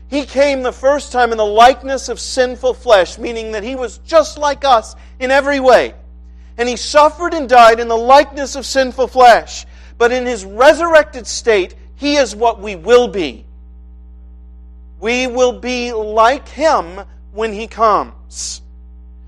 He 0.08 0.25
came 0.25 0.62
the 0.62 0.72
first 0.72 1.12
time 1.12 1.32
in 1.32 1.38
the 1.38 1.46
likeness 1.46 2.10
of 2.10 2.20
sinful 2.20 2.75
flesh, 2.75 3.18
meaning 3.18 3.54
that 3.54 3.63
he 3.63 3.75
was 3.75 4.00
just 4.00 4.38
like 4.38 4.63
us 4.63 4.96
in 5.20 5.32
every 5.32 5.60
way. 5.60 5.94
And 6.58 6.70
he 6.70 6.75
suffered 6.75 7.34
and 7.34 7.50
died 7.50 7.80
in 7.80 7.88
the 7.88 7.98
likeness 7.98 8.56
of 8.56 8.66
sinful 8.66 9.08
flesh. 9.08 9.66
But 9.98 10.12
in 10.12 10.25
his 10.25 10.46
resurrected 10.46 11.25
state, 11.25 11.74
he 11.96 12.18
is 12.18 12.36
what 12.36 12.60
we 12.60 12.75
will 12.75 13.08
be. 13.08 13.46
We 15.00 15.27
will 15.27 15.53
be 15.53 15.94
like 15.94 16.48
him 16.48 17.00
when 17.32 17.53
he 17.53 17.68
comes. 17.68 18.62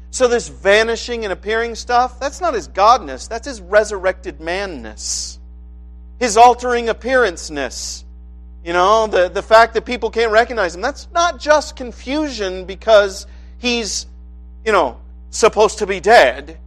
So, 0.09 0.27
this 0.27 0.49
vanishing 0.49 1.23
and 1.23 1.31
appearing 1.31 1.75
stuff, 1.75 2.19
that's 2.19 2.41
not 2.41 2.53
his 2.53 2.67
godness, 2.67 3.29
that's 3.29 3.47
his 3.47 3.61
resurrected 3.61 4.41
manness 4.41 5.39
his 6.21 6.37
altering 6.37 6.85
appearanceness. 6.85 8.03
You 8.63 8.73
know, 8.73 9.07
the, 9.07 9.27
the 9.27 9.41
fact 9.41 9.73
that 9.73 9.85
people 9.85 10.11
can't 10.11 10.31
recognize 10.31 10.75
him. 10.75 10.81
That's 10.81 11.07
not 11.11 11.39
just 11.39 11.75
confusion 11.75 12.65
because 12.65 13.25
he's, 13.57 14.05
you 14.63 14.71
know, 14.71 15.01
supposed 15.31 15.79
to 15.79 15.87
be 15.87 15.99
dead. 15.99 16.59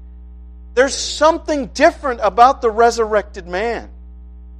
There's 0.74 0.96
something 0.96 1.66
different 1.68 2.18
about 2.20 2.62
the 2.62 2.70
resurrected 2.70 3.46
man. 3.46 3.90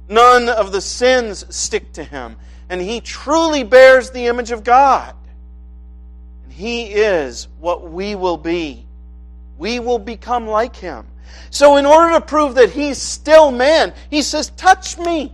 None 0.07 0.47
of 0.47 0.71
the 0.71 0.79
sins 0.79 1.45
stick 1.53 1.91
to 1.93 2.03
him. 2.05 2.37
And 2.69 2.81
he 2.81 3.01
truly 3.01 3.63
bears 3.63 4.11
the 4.11 4.25
image 4.25 4.51
of 4.51 4.63
God. 4.63 5.15
And 6.43 6.53
he 6.53 6.85
is 6.85 7.47
what 7.59 7.89
we 7.89 8.15
will 8.15 8.37
be. 8.37 8.85
We 9.57 9.79
will 9.79 9.99
become 9.99 10.47
like 10.47 10.75
him. 10.75 11.05
So, 11.49 11.77
in 11.77 11.85
order 11.85 12.13
to 12.13 12.21
prove 12.21 12.55
that 12.55 12.71
he's 12.71 12.97
still 12.97 13.51
man, 13.51 13.93
he 14.09 14.21
says, 14.21 14.49
Touch 14.51 14.97
me. 14.97 15.31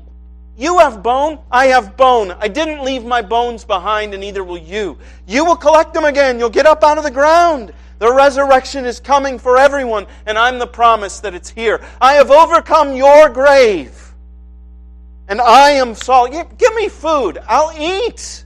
You 0.57 0.79
have 0.79 1.01
bone, 1.01 1.39
I 1.49 1.67
have 1.67 1.97
bone. 1.97 2.31
I 2.31 2.47
didn't 2.47 2.83
leave 2.83 3.03
my 3.03 3.21
bones 3.21 3.65
behind, 3.65 4.13
and 4.13 4.21
neither 4.21 4.43
will 4.43 4.57
you. 4.57 4.97
You 5.25 5.45
will 5.45 5.55
collect 5.55 5.93
them 5.93 6.05
again. 6.05 6.37
You'll 6.37 6.49
get 6.49 6.65
up 6.65 6.83
out 6.83 6.97
of 6.97 7.03
the 7.03 7.11
ground. 7.11 7.73
The 7.99 8.11
resurrection 8.11 8.85
is 8.85 8.99
coming 8.99 9.39
for 9.39 9.57
everyone, 9.57 10.07
and 10.25 10.37
I'm 10.37 10.59
the 10.59 10.67
promise 10.67 11.19
that 11.21 11.33
it's 11.33 11.49
here. 11.49 11.83
I 11.99 12.13
have 12.13 12.29
overcome 12.31 12.95
your 12.95 13.29
grave, 13.29 14.10
and 15.27 15.39
I 15.39 15.71
am 15.71 15.95
salt. 15.95 16.31
Give 16.31 16.75
me 16.75 16.89
food. 16.89 17.39
I'll 17.47 17.73
eat. 17.77 18.45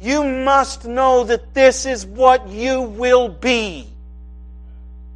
You 0.00 0.24
must 0.24 0.84
know 0.84 1.24
that 1.24 1.54
this 1.54 1.86
is 1.86 2.06
what 2.06 2.48
you 2.48 2.82
will 2.82 3.28
be. 3.28 3.88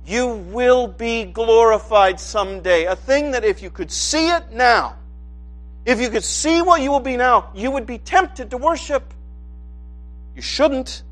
You 0.06 0.28
will 0.28 0.88
be 0.88 1.24
glorified 1.24 2.18
someday. 2.18 2.86
A 2.86 2.96
thing 2.96 3.32
that 3.32 3.44
if 3.44 3.62
you 3.62 3.70
could 3.70 3.92
see 3.92 4.28
it 4.28 4.50
now, 4.50 4.96
if 5.84 6.00
you 6.00 6.10
could 6.10 6.24
see 6.24 6.62
what 6.62 6.80
you 6.80 6.90
will 6.90 7.00
be 7.00 7.16
now, 7.16 7.50
you 7.54 7.70
would 7.70 7.86
be 7.86 7.98
tempted 7.98 8.50
to 8.50 8.56
worship. 8.56 9.14
You 10.34 10.42
shouldn't. 10.42 11.02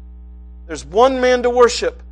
There's 0.66 0.84
one 0.84 1.20
man 1.20 1.42
to 1.44 1.50
worship. 1.50 2.02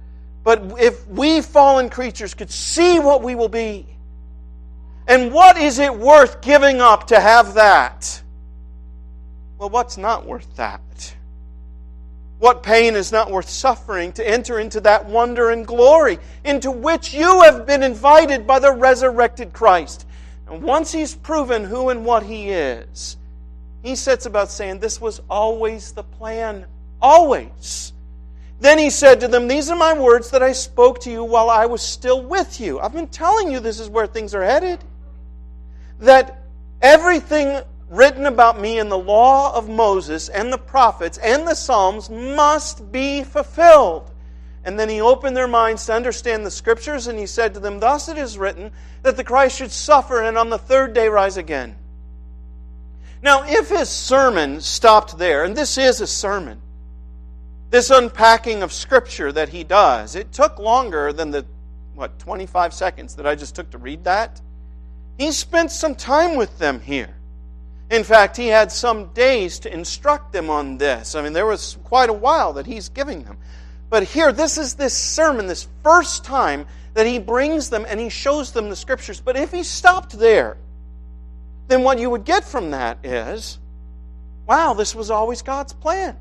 But 0.45 0.81
if 0.81 1.07
we 1.09 1.41
fallen 1.41 1.91
creatures 1.91 2.35
could 2.35 2.51
see 2.51 2.99
what 2.99 3.23
we 3.23 3.35
will 3.35 3.49
be, 3.49 3.87
and 5.09 5.33
what 5.33 5.57
is 5.57 5.79
it 5.79 5.95
worth 5.97 6.43
giving 6.43 6.83
up 6.83 7.07
to 7.09 7.19
have 7.19 7.55
that? 7.55 8.23
Well, 9.57 9.71
what's 9.71 9.97
not 9.97 10.27
worth 10.27 10.57
that? 10.57 10.83
What 12.39 12.63
pain 12.63 12.95
is 12.95 13.11
not 13.11 13.31
worth 13.31 13.49
suffering 13.49 14.13
to 14.13 14.29
enter 14.29 14.61
into 14.61 14.81
that 14.83 15.07
wonder 15.07 15.51
and 15.51 15.67
glory 15.67 16.19
into 16.45 16.71
which 16.71 17.13
you 17.13 17.43
have 17.43 17.67
been 17.67 17.83
invited 17.83 18.47
by 18.47 18.59
the 18.61 18.71
resurrected 18.71 19.53
Christ? 19.53 20.07
And 20.47 20.63
once 20.63 20.93
he's 20.93 21.15
proven 21.15 21.65
who 21.65 21.89
and 21.89 22.05
what 22.05 22.23
he 22.23 22.51
is, 22.51 23.17
he 23.83 23.97
sets 23.97 24.27
about 24.27 24.51
saying, 24.51 24.79
This 24.79 25.01
was 25.01 25.21
always 25.29 25.93
the 25.93 26.05
plan. 26.05 26.67
Always. 27.01 27.93
Then 28.61 28.79
he 28.79 28.91
said 28.91 29.21
to 29.21 29.29
them, 29.29 29.49
These 29.49 29.71
are 29.71 29.77
my 29.77 29.99
words 29.99 30.31
that 30.31 30.43
I 30.43 30.53
spoke 30.53 31.01
to 31.01 31.11
you 31.11 31.25
while 31.25 31.49
I 31.49 31.67
was 31.67 31.81
still 31.81 32.23
with 32.23 32.61
you. 32.61 32.79
I've 32.79 32.93
been 32.93 33.09
telling 33.09 33.51
you 33.51 33.59
this 33.59 33.81
is 33.81 33.89
where 33.89 34.07
things 34.07 34.35
are 34.35 34.45
headed. 34.45 34.85
That 36.01 36.43
everything 36.81 37.61
written 37.89 38.27
about 38.27 38.61
me 38.61 38.79
in 38.79 38.89
the 38.89 38.99
law 38.99 39.55
of 39.57 39.69
Moses 39.69 40.29
and 40.29 40.53
the 40.53 40.59
prophets 40.59 41.19
and 41.19 41.47
the 41.47 41.55
Psalms 41.55 42.11
must 42.11 42.93
be 42.93 43.23
fulfilled. 43.23 44.11
And 44.65 44.79
then 44.79 44.89
he 44.89 45.01
opened 45.01 45.37
their 45.37 45.49
minds 45.49 45.87
to 45.87 45.95
understand 45.95 46.45
the 46.45 46.51
scriptures, 46.51 47.07
and 47.07 47.19
he 47.19 47.27
said 47.27 47.55
to 47.55 47.61
them, 47.61 47.81
Thus 47.81 48.09
it 48.09 48.19
is 48.19 48.37
written 48.37 48.71
that 49.03 49.17
the 49.17 49.25
Christ 49.25 49.57
should 49.57 49.73
suffer 49.73 50.23
and 50.23 50.37
on 50.37 50.51
the 50.51 50.59
third 50.59 50.93
day 50.93 51.09
rise 51.09 51.37
again. 51.37 51.77
Now, 53.23 53.45
if 53.47 53.71
his 53.71 53.89
sermon 53.89 54.61
stopped 54.61 55.19
there, 55.19 55.45
and 55.45 55.57
this 55.57 55.79
is 55.79 56.01
a 56.01 56.07
sermon, 56.07 56.61
this 57.71 57.91
unpacking 57.91 58.63
of 58.63 58.73
scripture 58.73 59.33
that 59.33 59.49
he 59.49 59.65
does, 59.65 60.15
it 60.15 60.33
took 60.33 60.59
longer 60.59 61.13
than 61.13 61.31
the, 61.31 61.45
what, 61.95 62.19
25 62.19 62.73
seconds 62.73 63.17
that 63.17 63.27
I 63.27 63.35
just 63.35 63.55
took 63.55 63.71
to 63.71 63.79
read 63.79 64.05
that. 64.05 64.41
He 65.19 65.33
spent 65.33 65.71
some 65.71 65.95
time 65.95 66.37
with 66.37 66.59
them 66.59 66.81
here. 66.81 67.15
In 67.91 68.05
fact, 68.05 68.37
he 68.37 68.47
had 68.47 68.71
some 68.71 69.07
days 69.09 69.59
to 69.61 69.73
instruct 69.73 70.33
them 70.33 70.49
on 70.49 70.79
this. 70.79 71.15
I 71.15 71.23
mean, 71.23 71.33
there 71.33 71.47
was 71.47 71.77
quite 71.85 72.09
a 72.09 72.15
while 72.15 72.55
that 72.55 72.67
he's 72.67 72.89
giving 72.89 73.25
them. 73.25 73.39
But 73.91 74.05
here, 74.05 74.33
this 74.33 74.59
is 74.59 74.75
this 74.75 74.95
sermon, 74.95 75.47
this 75.47 75.67
first 75.83 76.25
time 76.25 76.67
that 76.95 77.07
he 77.07 77.19
brings 77.19 77.71
them 77.71 77.85
and 77.89 77.99
he 77.99 78.11
shows 78.11 78.53
them 78.53 78.69
the 78.69 78.77
scriptures. 78.77 79.21
But 79.21 79.37
if 79.37 79.51
he 79.51 79.63
stopped 79.63 80.19
there, 80.19 80.57
then 81.69 81.83
what 81.83 81.99
you 81.99 82.11
would 82.11 82.25
get 82.25 82.45
from 82.45 82.71
that 82.71 83.05
is 83.05 83.59
wow, 84.47 84.73
this 84.73 84.95
was 84.95 85.11
always 85.11 85.43
God's 85.43 85.75
plan. 85.75 86.17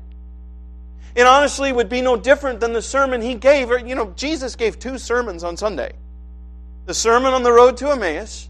It 1.14 1.26
honestly 1.26 1.72
would 1.72 1.88
be 1.88 2.02
no 2.02 2.16
different 2.16 2.60
than 2.60 2.74
the 2.74 2.82
sermon 2.82 3.22
he 3.22 3.34
gave. 3.34 3.70
Or, 3.70 3.78
You 3.78 3.94
know, 3.94 4.12
Jesus 4.16 4.54
gave 4.54 4.78
two 4.78 4.98
sermons 4.98 5.42
on 5.44 5.56
Sunday 5.56 5.92
the 6.86 6.94
Sermon 6.94 7.34
on 7.34 7.42
the 7.42 7.52
Road 7.52 7.76
to 7.78 7.90
Emmaus, 7.90 8.48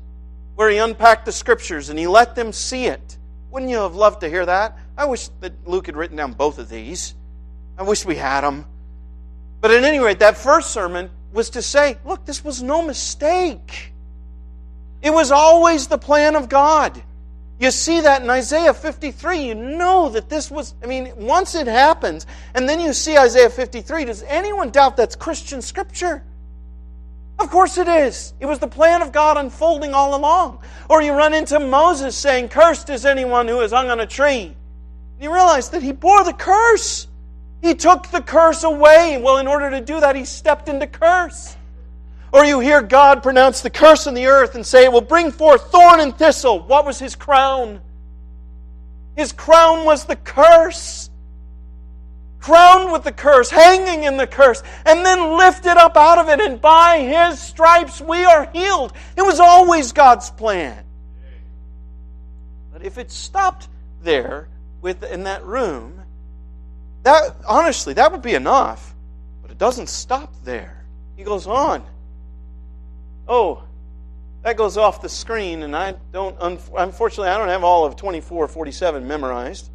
where 0.59 0.71
he 0.71 0.79
unpacked 0.79 1.25
the 1.25 1.31
scriptures 1.31 1.89
and 1.89 1.97
he 1.97 2.09
let 2.09 2.35
them 2.35 2.53
see 2.53 2.87
it. 2.87 3.17
Wouldn't 3.53 3.71
you 3.71 3.77
have 3.77 3.95
loved 3.95 4.23
to 4.23 4.29
hear 4.29 4.45
that? 4.45 4.77
I 4.97 5.05
wish 5.05 5.29
that 5.39 5.53
Luke 5.69 5.87
had 5.87 5.97
written 5.97 6.17
down 6.17 6.33
both 6.33 6.59
of 6.59 6.69
these. 6.69 7.15
I 7.79 7.85
wish 7.85 8.05
we 8.05 8.17
had 8.17 8.41
them. 8.41 8.67
But 9.61 9.71
at 9.71 9.85
any 9.85 10.01
rate, 10.01 10.19
that 10.19 10.37
first 10.37 10.73
sermon 10.73 11.11
was 11.33 11.51
to 11.51 11.63
say, 11.63 11.99
look, 12.05 12.25
this 12.27 12.43
was 12.43 12.61
no 12.61 12.83
mistake. 12.83 13.93
It 15.01 15.11
was 15.11 15.31
always 15.31 15.87
the 15.87 15.97
plan 15.97 16.35
of 16.35 16.49
God. 16.49 17.01
You 17.61 17.71
see 17.71 18.01
that 18.01 18.23
in 18.23 18.29
Isaiah 18.29 18.75
53. 18.75 19.39
You 19.39 19.55
know 19.55 20.09
that 20.09 20.29
this 20.29 20.51
was, 20.51 20.75
I 20.83 20.87
mean, 20.87 21.13
once 21.19 21.55
it 21.55 21.69
happens, 21.69 22.27
and 22.57 22.69
then 22.69 22.81
you 22.81 22.93
see 22.95 23.17
Isaiah 23.17 23.49
53, 23.49 24.07
does 24.07 24.25
anyone 24.25 24.71
doubt 24.71 24.97
that's 24.97 25.15
Christian 25.15 25.63
scripture? 25.63 26.25
Of 27.39 27.51
course 27.51 27.79
it 27.79 27.87
is. 27.87 28.35
It 28.41 28.47
was 28.47 28.59
the 28.59 28.67
plan 28.67 29.01
of 29.01 29.13
God 29.13 29.37
unfolding 29.37 29.95
all 29.95 30.17
along. 30.17 30.59
Or 30.89 31.03
you 31.03 31.13
run 31.13 31.35
into 31.35 31.61
Moses 31.61 32.17
saying, 32.17 32.49
Cursed 32.49 32.91
is 32.91 33.07
anyone 33.07 33.47
who 33.47 33.61
is 33.61 33.73
hung 33.73 33.91
on 33.91 34.01
a 34.01 34.07
tree. 34.07 34.47
And 34.47 35.23
you 35.23 35.33
realize 35.33 35.71
that 35.71 35.83
he 35.83 35.93
bore 35.93 36.25
the 36.25 36.33
curse. 36.33 37.07
He 37.63 37.75
took 37.75 38.09
the 38.09 38.21
curse 38.21 38.65
away. 38.65 39.21
Well, 39.23 39.39
in 39.39 39.47
order 39.47 39.71
to 39.71 39.81
do 39.81 40.01
that, 40.01 40.17
he 40.17 40.25
stepped 40.25 40.69
into 40.69 40.87
curse. 40.87 41.57
Or 42.33 42.45
you 42.45 42.61
hear 42.61 42.83
God 42.83 43.23
pronounce 43.23 43.63
the 43.63 43.71
curse 43.71 44.07
on 44.07 44.15
the 44.15 44.27
earth 44.27 44.55
and 44.55 44.67
say 44.67 44.85
it 44.85 44.93
will 44.93 45.01
bring 45.01 45.31
forth 45.31 45.71
thorn 45.71 46.01
and 46.01 46.17
thistle. 46.17 46.61
What 46.61 46.85
was 46.85 46.99
his 46.99 47.15
crown? 47.15 47.81
His 49.17 49.33
crown 49.33 49.85
was 49.85 50.05
the 50.05 50.17
curse. 50.17 51.08
Crowned 52.41 52.93
with 52.93 53.05
the 53.05 53.13
curse, 53.13 53.51
hanging 53.51 54.05
in 54.05 54.17
the 54.17 54.27
curse, 54.27 54.63
and 54.87 55.05
then 55.05 55.37
lifted 55.37 55.77
up 55.77 55.97
out 55.97 56.19
of 56.19 56.29
it, 56.29 56.41
and 56.41 56.61
by 56.61 57.01
his 57.01 57.41
stripes 57.41 58.01
we 58.01 58.25
are 58.25 58.49
healed. 58.53 58.93
It 59.17 59.23
was 59.23 59.41
always 59.41 59.93
God's 59.93 60.31
plan. 60.31 60.85
But 62.73 62.83
if 62.85 62.97
it 62.97 63.11
stopped 63.11 63.69
there 64.03 64.49
with, 64.81 65.03
in 65.03 65.25
that 65.25 65.45
room, 65.45 66.01
that 67.03 67.37
honestly, 67.47 67.95
that 67.95 68.13
would 68.13 68.23
be 68.23 68.35
enough. 68.35 68.95
But 69.43 69.51
it 69.51 69.59
doesn't 69.59 69.89
stop 69.89 70.33
there. 70.45 70.85
He 71.17 71.25
goes 71.25 71.47
on. 71.47 71.85
Oh, 73.27 73.65
that 74.43 74.57
goes 74.57 74.77
off 74.77 75.03
the 75.03 75.09
screen, 75.09 75.63
and 75.63 75.75
I 75.75 75.97
don't, 76.13 76.37
unfortunately, 76.41 77.31
I 77.31 77.39
don't 77.39 77.49
have 77.49 77.65
all 77.65 77.85
of 77.85 77.97
2447 77.97 79.07
memorized. 79.07 79.71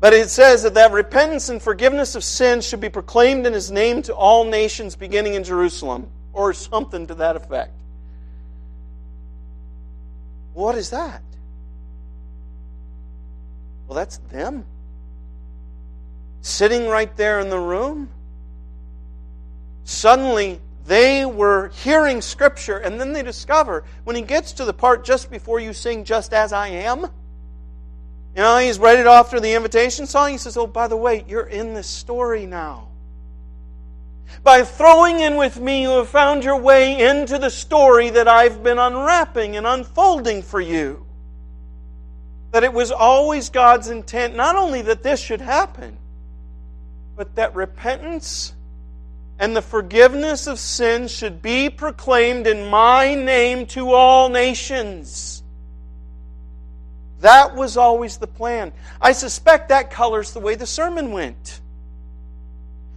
But 0.00 0.14
it 0.14 0.30
says 0.30 0.62
that 0.62 0.74
that 0.74 0.92
repentance 0.92 1.50
and 1.50 1.60
forgiveness 1.60 2.14
of 2.14 2.24
sins 2.24 2.66
should 2.66 2.80
be 2.80 2.88
proclaimed 2.88 3.46
in 3.46 3.52
his 3.52 3.70
name 3.70 4.02
to 4.02 4.14
all 4.14 4.44
nations 4.44 4.96
beginning 4.96 5.34
in 5.34 5.44
Jerusalem, 5.44 6.08
or 6.32 6.54
something 6.54 7.06
to 7.06 7.14
that 7.16 7.36
effect. 7.36 7.72
What 10.54 10.74
is 10.74 10.90
that? 10.90 11.22
Well, 13.86 13.96
that's 13.96 14.16
them 14.30 14.64
sitting 16.42 16.88
right 16.88 17.14
there 17.16 17.40
in 17.40 17.50
the 17.50 17.58
room. 17.58 18.08
Suddenly, 19.84 20.60
they 20.86 21.24
were 21.24 21.68
hearing 21.68 22.20
Scripture, 22.20 22.78
and 22.78 23.00
then 23.00 23.12
they 23.12 23.22
discover 23.22 23.84
when 24.04 24.16
he 24.16 24.22
gets 24.22 24.52
to 24.52 24.64
the 24.64 24.72
part 24.72 25.04
just 25.04 25.30
before 25.30 25.60
you 25.60 25.72
sing, 25.72 26.04
Just 26.04 26.32
as 26.32 26.52
I 26.52 26.68
am, 26.68 27.08
you 28.36 28.42
know, 28.42 28.58
he's 28.58 28.78
read 28.78 28.98
it 28.98 29.06
off 29.06 29.30
through 29.30 29.40
the 29.40 29.54
invitation 29.54 30.06
song. 30.06 30.30
He 30.30 30.38
says, 30.38 30.56
Oh, 30.56 30.66
by 30.66 30.86
the 30.86 30.96
way, 30.96 31.24
you're 31.26 31.46
in 31.46 31.74
this 31.74 31.88
story 31.88 32.46
now. 32.46 32.88
By 34.44 34.62
throwing 34.62 35.20
in 35.20 35.36
with 35.36 35.58
me, 35.58 35.82
you 35.82 35.90
have 35.90 36.08
found 36.08 36.44
your 36.44 36.56
way 36.56 37.00
into 37.00 37.38
the 37.38 37.50
story 37.50 38.10
that 38.10 38.28
I've 38.28 38.62
been 38.62 38.78
unwrapping 38.78 39.56
and 39.56 39.66
unfolding 39.66 40.42
for 40.42 40.60
you. 40.60 41.04
That 42.52 42.64
it 42.64 42.72
was 42.72 42.90
always 42.90 43.50
God's 43.50 43.88
intent, 43.88 44.36
not 44.36 44.56
only 44.56 44.82
that 44.82 45.02
this 45.02 45.20
should 45.20 45.40
happen, 45.40 45.98
but 47.16 47.34
that 47.34 47.54
repentance 47.54 48.54
and 49.38 49.56
the 49.56 49.62
forgiveness 49.62 50.46
of 50.46 50.58
sins 50.58 51.10
should 51.10 51.42
be 51.42 51.68
proclaimed 51.68 52.46
in 52.46 52.68
my 52.68 53.14
name 53.14 53.66
to 53.66 53.92
all 53.92 54.28
nations. 54.28 55.42
That 57.20 57.54
was 57.54 57.76
always 57.76 58.16
the 58.16 58.26
plan. 58.26 58.72
I 59.00 59.12
suspect 59.12 59.68
that 59.68 59.90
colors 59.90 60.32
the 60.32 60.40
way 60.40 60.54
the 60.54 60.66
sermon 60.66 61.12
went. 61.12 61.60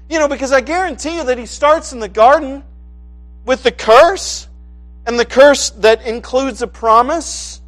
You 0.10 0.20
know, 0.20 0.28
because 0.28 0.52
I 0.52 0.62
guarantee 0.62 1.16
you 1.16 1.24
that 1.26 1.38
he 1.38 1.46
starts 1.46 1.94
in 1.94 2.00
the 2.00 2.10
garden 2.10 2.64
with 3.46 3.64
the 3.64 3.72
curse, 3.72 4.48
and 5.06 5.20
the 5.20 5.26
curse 5.26 5.72
that 5.72 6.06
includes 6.06 6.62
a 6.62 6.68
promise. 6.68 7.62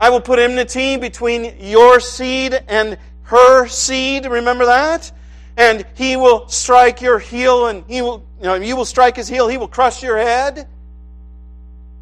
I 0.00 0.10
will 0.10 0.20
put 0.20 0.38
enmity 0.38 0.96
between 0.96 1.56
your 1.60 2.00
seed 2.00 2.60
and 2.68 2.98
her 3.22 3.68
seed. 3.68 4.26
Remember 4.26 4.66
that? 4.66 5.12
and 5.56 5.84
he 5.94 6.16
will 6.16 6.48
strike 6.48 7.00
your 7.00 7.18
heel 7.18 7.66
and 7.68 7.84
he 7.86 8.02
will 8.02 8.24
you 8.38 8.44
know 8.44 8.54
you 8.54 8.76
will 8.76 8.84
strike 8.84 9.16
his 9.16 9.28
heel 9.28 9.48
he 9.48 9.56
will 9.56 9.68
crush 9.68 10.02
your 10.02 10.16
head 10.16 10.68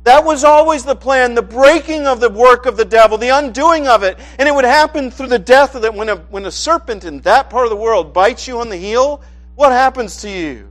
that 0.05 0.25
was 0.25 0.43
always 0.43 0.85
the 0.85 0.97
plan 0.97 1.35
the 1.35 1.43
breaking 1.43 2.07
of 2.07 2.19
the 2.19 2.29
work 2.29 2.67
of 2.67 2.77
the 2.77 2.85
devil 2.85 3.19
the 3.19 3.29
undoing 3.29 3.87
of 3.87 4.03
it. 4.03 4.19
And 4.39 4.49
it 4.49 4.55
would 4.55 4.65
happen 4.65 5.11
through 5.11 5.29
the 5.29 5.39
death 5.39 5.75
of 5.75 5.85
it. 5.85 5.95
When 5.95 6.09
a, 6.09 6.17
when 6.17 6.45
a 6.45 6.51
serpent 6.51 7.05
in 7.05 7.21
that 7.21 7.51
part 7.51 7.67
of 7.67 7.71
the 7.71 7.77
world 7.77 8.13
bites 8.13 8.49
you 8.49 8.61
on 8.61 8.69
the 8.69 8.77
heel 8.77 9.23
what 9.55 9.71
happens 9.71 10.23
to 10.23 10.31
you? 10.31 10.69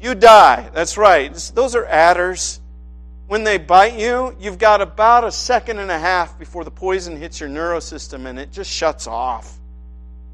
You 0.00 0.14
die. 0.14 0.70
That's 0.72 0.96
right. 0.96 1.32
Those 1.54 1.74
are 1.74 1.84
adders. 1.84 2.60
When 3.28 3.44
they 3.44 3.58
bite 3.58 3.94
you 3.94 4.34
you've 4.40 4.58
got 4.58 4.80
about 4.80 5.22
a 5.24 5.30
second 5.30 5.78
and 5.78 5.90
a 5.90 5.98
half 5.98 6.36
before 6.38 6.64
the 6.64 6.70
poison 6.70 7.16
hits 7.16 7.38
your 7.38 7.48
neurosystem 7.48 8.26
and 8.26 8.40
it 8.40 8.50
just 8.50 8.70
shuts 8.70 9.06
off. 9.06 9.56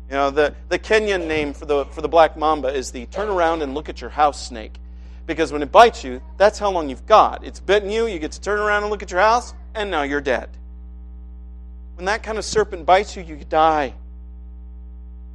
You 0.09 0.15
know, 0.15 0.31
the, 0.31 0.55
the 0.69 0.79
Kenyan 0.79 1.27
name 1.27 1.53
for 1.53 1.67
the, 1.67 1.85
for 1.87 2.01
the 2.01 2.09
black 2.09 2.37
mamba 2.37 2.69
is 2.69 2.93
the 2.93 3.07
turn 3.07 3.29
around 3.29 3.63
and 3.63 3.75
look 3.75 3.89
at 3.89 4.01
your 4.01 4.11
house 4.11 4.49
snake. 4.49 4.79
Because 5.27 5.53
when 5.53 5.63
it 5.63 5.73
bites 5.73 6.05
you, 6.05 6.23
that's 6.39 6.59
how 6.59 6.71
long 6.71 6.89
you've 6.89 7.07
got. 7.07 7.45
It's 7.45 7.61
bitten 7.61 7.91
you, 7.91 8.07
you 8.07 8.19
get 8.19 8.33
to 8.33 8.41
turn 8.41 8.61
around 8.61 8.85
and 8.85 8.91
look 8.91 9.03
at 9.03 9.11
your 9.11 9.21
house, 9.21 9.55
and 9.75 9.91
now 9.91 10.03
you're 10.03 10.21
dead. 10.21 10.49
When 11.97 12.07
that 12.07 12.23
kind 12.23 12.39
of 12.39 12.45
serpent 12.45 12.87
bites 12.87 13.17
you, 13.17 13.23
you 13.23 13.37
die. 13.37 13.95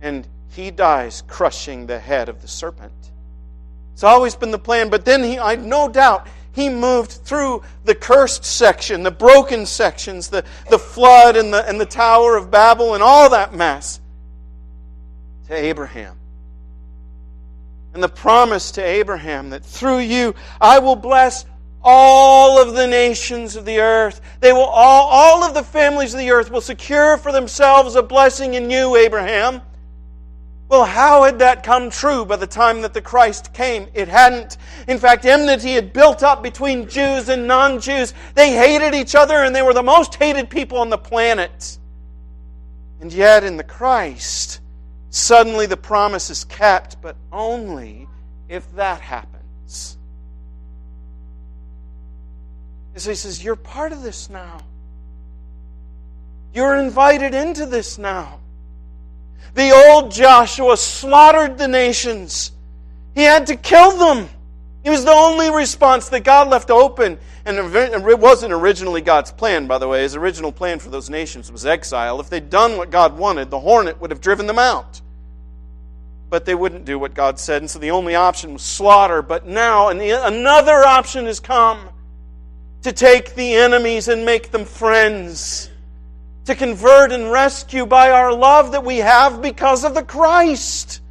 And 0.02 0.28
he 0.50 0.72
dies 0.72 1.24
crushing 1.28 1.88
the 1.88 2.00
head 2.00 2.30
of 2.30 2.42
the 2.42 2.48
serpent. 2.48 2.94
It's 3.94 4.04
always 4.04 4.36
been 4.36 4.52
the 4.52 4.60
plan, 4.60 4.90
but 4.90 5.06
then 5.06 5.24
he, 5.24 5.38
I 5.38 5.56
no 5.56 5.90
doubt, 5.90 6.28
he 6.54 6.70
moved 6.70 7.12
through 7.12 7.64
the 7.86 7.96
cursed 7.96 8.44
section, 8.44 9.04
the 9.04 9.12
broken 9.12 9.66
sections, 9.66 10.30
the, 10.30 10.44
the 10.70 10.80
flood 10.80 11.36
and 11.36 11.54
the, 11.54 11.68
and 11.68 11.80
the 11.80 11.86
Tower 11.86 12.36
of 12.36 12.52
Babel 12.52 12.94
and 12.94 13.04
all 13.04 13.30
that 13.30 13.54
mess 13.54 14.00
to 15.48 15.56
Abraham. 15.56 16.18
And 17.94 18.02
the 18.02 18.10
promise 18.10 18.72
to 18.72 18.82
Abraham 18.82 19.50
that 19.50 19.66
through 19.66 20.00
you 20.00 20.34
I 20.60 20.80
will 20.80 20.96
bless 20.96 21.46
all 21.84 22.62
of 22.62 22.76
the 22.76 22.88
nations 22.88 23.56
of 23.56 23.66
the 23.66 23.80
earth. 23.80 24.22
They 24.40 24.54
will 24.54 24.62
all, 24.62 25.08
all 25.10 25.44
of 25.44 25.54
the 25.54 25.64
families 25.64 26.14
of 26.14 26.20
the 26.20 26.32
earth 26.32 26.52
will 26.52 26.62
secure 26.62 27.18
for 27.18 27.32
themselves 27.32 27.96
a 27.96 28.04
blessing 28.04 28.54
in 28.54 28.70
you, 28.70 28.96
Abraham. 28.96 29.62
Well, 30.72 30.86
how 30.86 31.24
had 31.24 31.40
that 31.40 31.64
come 31.64 31.90
true 31.90 32.24
by 32.24 32.38
the 32.38 32.48
time 32.48 32.82
that 32.84 32.94
the 32.94 33.02
Christ 33.02 33.54
came? 33.54 33.88
It 33.94 34.08
hadn't. 34.08 34.56
In 34.88 35.00
fact, 35.00 35.26
enmity 35.26 35.74
had 35.74 35.92
built 35.92 36.24
up 36.24 36.42
between 36.42 36.88
Jews 36.88 37.28
and 37.28 37.46
non 37.46 37.82
Jews. 37.82 38.14
They 38.36 38.56
hated 38.56 38.96
each 38.96 39.14
other 39.14 39.44
and 39.44 39.54
they 39.54 39.64
were 39.64 39.74
the 39.74 39.84
most 39.84 40.16
hated 40.16 40.50
people 40.50 40.78
on 40.78 40.90
the 40.90 40.98
planet. 40.98 41.78
And 43.02 43.12
yet, 43.12 43.44
in 43.44 43.58
the 43.58 43.66
Christ, 43.66 44.61
suddenly 45.12 45.68
the 45.68 45.78
promise 45.78 46.32
is 46.32 46.46
kept, 46.46 47.00
but 47.02 47.16
only 47.32 48.08
if 48.50 48.70
that 48.76 49.02
happens. 49.02 49.98
He 52.94 53.00
says, 53.00 53.44
You're 53.44 53.56
part 53.56 53.92
of 53.92 54.02
this 54.02 54.30
now. 54.30 54.62
You're 56.54 56.78
invited 56.78 57.34
into 57.34 57.66
this 57.66 57.98
now. 57.98 58.40
The 59.54 59.72
old 59.72 60.12
Joshua 60.12 60.78
slaughtered 60.78 61.58
the 61.58 61.68
nations. 61.68 62.52
He 63.16 63.24
had 63.24 63.48
to 63.48 63.56
kill 63.56 63.98
them. 63.98 64.30
It 64.84 64.90
was 64.90 65.06
the 65.06 65.12
only 65.12 65.52
response 65.52 66.10
that 66.10 66.24
God 66.24 66.50
left 66.50 66.72
open. 66.72 67.18
And 67.44 67.58
it 67.58 68.20
wasn't 68.20 68.54
originally 68.54 69.02
God's 69.02 69.32
plan, 69.32 69.68
by 69.68 69.78
the 69.78 69.88
way. 69.88 70.04
His 70.04 70.16
original 70.16 70.52
plan 70.52 70.80
for 70.80 70.90
those 70.90 71.10
nations 71.10 71.52
was 71.52 71.66
exile. 71.66 72.20
If 72.20 72.30
they'd 72.30 72.50
done 72.50 72.78
what 72.78 72.92
God 72.92 73.18
wanted, 73.18 73.50
the 73.50 73.60
hornet 73.60 74.00
would 74.00 74.12
have 74.12 74.22
driven 74.22 74.48
them 74.48 74.60
out. 74.60 75.01
But 76.32 76.46
they 76.46 76.56
wouldn't 76.56 76.86
do 76.86 76.98
what 76.98 77.14
God 77.14 77.38
said, 77.38 77.62
and 77.62 77.70
so 77.70 77.78
the 77.78 77.92
only 77.92 78.16
option 78.16 78.54
was 78.54 78.64
slaughter. 78.64 79.22
But 79.22 79.46
now 79.46 79.90
another 79.90 80.84
option 80.84 81.28
has 81.28 81.40
come 81.40 81.90
to 82.82 82.92
take 82.92 83.36
the 83.36 83.54
enemies 83.54 84.08
and 84.08 84.26
make 84.26 84.50
them 84.50 84.66
friends 84.66 85.70
to 86.46 86.56
convert 86.56 87.12
and 87.12 87.32
rescue 87.32 87.86
by 87.86 88.12
our 88.12 88.34
love 88.34 88.72
that 88.72 88.84
we 88.84 88.98
have 88.98 89.42
because 89.42 89.84
of 89.84 89.94
the 89.94 90.04
Christ. 90.04 91.02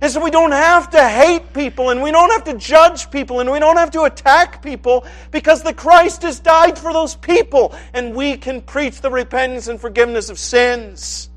And 0.00 0.10
so 0.10 0.22
we 0.22 0.30
don't 0.30 0.52
have 0.52 0.90
to 0.90 1.08
hate 1.08 1.52
people 1.52 1.90
and 1.90 2.02
we 2.02 2.10
don't 2.10 2.30
have 2.30 2.44
to 2.44 2.54
judge 2.54 3.10
people 3.10 3.40
and 3.40 3.50
we 3.50 3.58
don't 3.58 3.76
have 3.76 3.90
to 3.90 4.04
attack 4.04 4.62
people 4.62 5.04
because 5.30 5.62
the 5.62 5.74
Christ 5.74 6.22
has 6.22 6.40
died 6.40 6.78
for 6.78 6.92
those 6.92 7.16
people 7.16 7.74
and 7.92 8.14
we 8.14 8.38
can 8.38 8.62
preach 8.62 9.02
the 9.02 9.10
repentance 9.10 9.68
and 9.68 9.78
forgiveness 9.78 10.30
of 10.30 10.38
sins. 10.38 11.28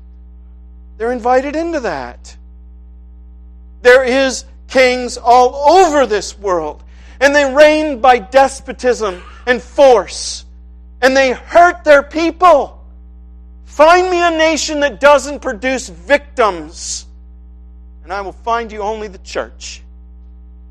They're 0.96 1.12
invited 1.12 1.56
into 1.56 1.80
that. 1.80 2.36
There 3.84 4.02
is 4.02 4.46
kings 4.66 5.18
all 5.18 5.54
over 5.54 6.06
this 6.06 6.38
world 6.38 6.82
and 7.20 7.36
they 7.36 7.52
reign 7.54 8.00
by 8.00 8.18
despotism 8.18 9.22
and 9.46 9.62
force 9.62 10.46
and 11.02 11.14
they 11.14 11.32
hurt 11.32 11.84
their 11.84 12.02
people. 12.02 12.82
Find 13.66 14.08
me 14.08 14.22
a 14.22 14.30
nation 14.30 14.80
that 14.80 15.00
doesn't 15.00 15.42
produce 15.42 15.90
victims, 15.90 17.04
and 18.02 18.10
I 18.10 18.22
will 18.22 18.32
find 18.32 18.72
you 18.72 18.80
only 18.80 19.08
the 19.08 19.18
church. 19.18 19.82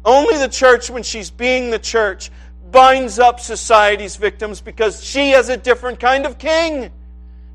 Only 0.03 0.37
the 0.39 0.47
church, 0.47 0.89
when 0.89 1.03
she's 1.03 1.29
being 1.29 1.69
the 1.69 1.77
church, 1.77 2.31
binds 2.71 3.19
up 3.19 3.39
society's 3.39 4.15
victims 4.15 4.59
because 4.59 5.03
she 5.03 5.31
has 5.31 5.49
a 5.49 5.57
different 5.57 5.99
kind 5.99 6.25
of 6.25 6.39
king. 6.39 6.89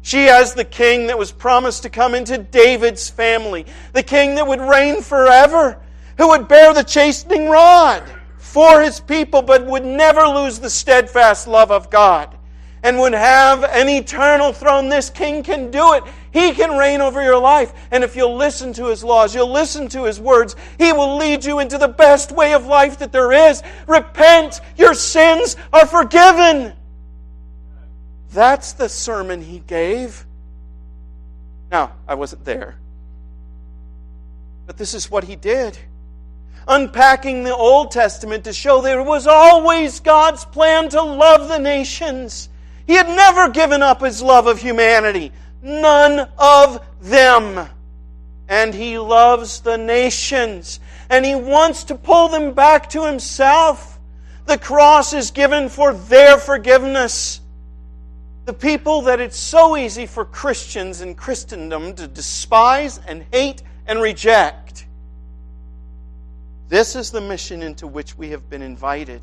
She 0.09 0.25
has 0.25 0.55
the 0.55 0.65
king 0.65 1.09
that 1.09 1.19
was 1.19 1.33
promised 1.33 1.83
to 1.83 1.91
come 1.91 2.15
into 2.15 2.39
David's 2.39 3.11
family, 3.11 3.67
the 3.93 4.03
king 4.03 4.37
that 4.37 4.47
would 4.47 4.59
reign 4.59 5.03
forever, 5.03 5.79
who 6.17 6.29
would 6.29 6.49
bear 6.49 6.73
the 6.73 6.83
chastening 6.83 7.51
rod 7.51 8.03
for 8.39 8.81
his 8.81 9.01
people, 9.01 9.43
but 9.43 9.67
would 9.67 9.85
never 9.85 10.23
lose 10.23 10.61
the 10.61 10.71
steadfast 10.71 11.47
love 11.47 11.71
of 11.71 11.91
God 11.91 12.35
and 12.83 12.99
would 12.99 13.13
have 13.13 13.65
an 13.65 13.91
eternal 13.91 14.55
throne. 14.55 14.89
This 14.89 15.11
king 15.11 15.43
can 15.43 15.71
do 15.71 15.93
it. 15.93 16.05
He 16.31 16.53
can 16.53 16.79
reign 16.79 17.03
over 17.03 17.23
your 17.23 17.39
life. 17.39 17.75
And 17.91 18.03
if 18.03 18.17
you'll 18.17 18.35
listen 18.35 18.73
to 18.73 18.87
his 18.87 19.05
laws, 19.05 19.35
you'll 19.35 19.53
listen 19.53 19.89
to 19.89 20.05
his 20.05 20.19
words, 20.19 20.57
he 20.79 20.91
will 20.91 21.19
lead 21.19 21.45
you 21.45 21.59
into 21.59 21.77
the 21.77 21.87
best 21.87 22.33
way 22.33 22.55
of 22.55 22.65
life 22.65 22.99
that 23.01 23.13
there 23.13 23.51
is. 23.51 23.63
Repent, 23.87 24.63
your 24.79 24.95
sins 24.95 25.57
are 25.71 25.85
forgiven. 25.85 26.73
That's 28.39 28.75
the 28.75 28.89
sermon 28.89 29.43
he 29.43 29.59
gave. 29.59 30.25
Now, 31.73 31.95
I 32.07 32.15
wasn't 32.15 32.45
there. 32.45 32.77
But 34.65 34.77
this 34.77 34.95
is 34.95 35.11
what 35.11 35.25
he 35.25 35.35
did. 35.35 35.77
Unpacking 36.69 37.43
the 37.43 37.57
Old 37.57 37.91
Testament 37.91 38.45
to 38.45 38.53
show 38.53 38.87
it 38.87 39.05
was 39.05 39.27
always 39.27 39.99
God's 39.99 40.45
plan 40.45 40.89
to 40.91 41.03
love 41.03 41.49
the 41.49 41.59
nations 41.59 42.49
he 42.87 42.93
had 42.93 43.09
never 43.09 43.49
given 43.49 43.83
up 43.83 44.03
his 44.03 44.23
love 44.23 44.47
of 44.47 44.61
humanity. 44.61 45.33
None 45.61 46.29
of 46.39 46.87
them. 47.01 47.69
And 48.49 48.73
he 48.73 48.99
loves 49.01 49.63
the 49.63 49.79
nations. 49.79 50.79
And 51.11 51.27
he 51.27 51.35
wants 51.35 51.83
to 51.85 51.97
pull 51.97 52.29
them 52.29 52.55
back 52.55 52.89
to 52.91 53.05
himself. 53.05 53.99
The 54.47 54.59
cross 54.59 55.13
is 55.13 55.33
given 55.33 55.69
for 55.69 55.93
their 55.93 56.39
forgiveness. 56.39 57.41
The 58.49 58.55
people 58.55 59.03
that 59.03 59.21
it's 59.21 59.37
so 59.37 59.77
easy 59.77 60.07
for 60.07 60.25
Christians 60.25 61.03
in 61.03 61.15
Christendom 61.15 61.95
to 61.97 62.09
despise 62.09 62.99
and 63.07 63.27
hate 63.31 63.63
and 63.87 64.01
reject. 64.01 64.87
This 66.71 66.97
is 66.97 67.11
the 67.11 67.21
mission 67.21 67.61
into 67.61 67.87
which 67.87 68.17
we 68.17 68.31
have 68.31 68.49
been 68.49 68.63
invited. 68.63 69.21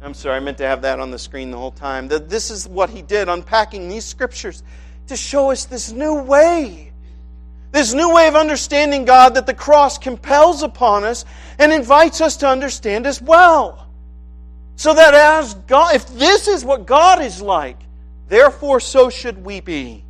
I'm 0.00 0.14
sorry, 0.14 0.36
I 0.36 0.38
meant 0.38 0.58
to 0.58 0.64
have 0.64 0.82
that 0.82 1.00
on 1.00 1.10
the 1.10 1.18
screen 1.18 1.50
the 1.50 1.56
whole 1.56 1.72
time. 1.72 2.06
That 2.06 2.28
this 2.28 2.52
is 2.52 2.68
what 2.68 2.88
he 2.88 3.02
did, 3.02 3.28
unpacking 3.28 3.88
these 3.88 4.04
scriptures 4.04 4.62
to 5.08 5.16
show 5.16 5.50
us 5.50 5.64
this 5.64 5.90
new 5.90 6.14
way. 6.22 6.92
This 7.72 7.92
new 7.92 8.14
way 8.14 8.28
of 8.28 8.36
understanding 8.36 9.06
God 9.06 9.34
that 9.34 9.46
the 9.46 9.54
cross 9.54 9.98
compels 9.98 10.62
upon 10.62 11.02
us 11.02 11.24
and 11.58 11.72
invites 11.72 12.20
us 12.20 12.36
to 12.36 12.48
understand 12.48 13.08
as 13.08 13.20
well. 13.20 13.88
So 14.76 14.94
that 14.94 15.14
as 15.14 15.54
God, 15.66 15.96
if 15.96 16.06
this 16.16 16.46
is 16.46 16.64
what 16.64 16.86
God 16.86 17.20
is 17.22 17.42
like, 17.42 17.78
therefore 18.30 18.80
so 18.80 19.10
should 19.10 19.44
we 19.44 19.60
be. 19.60 20.02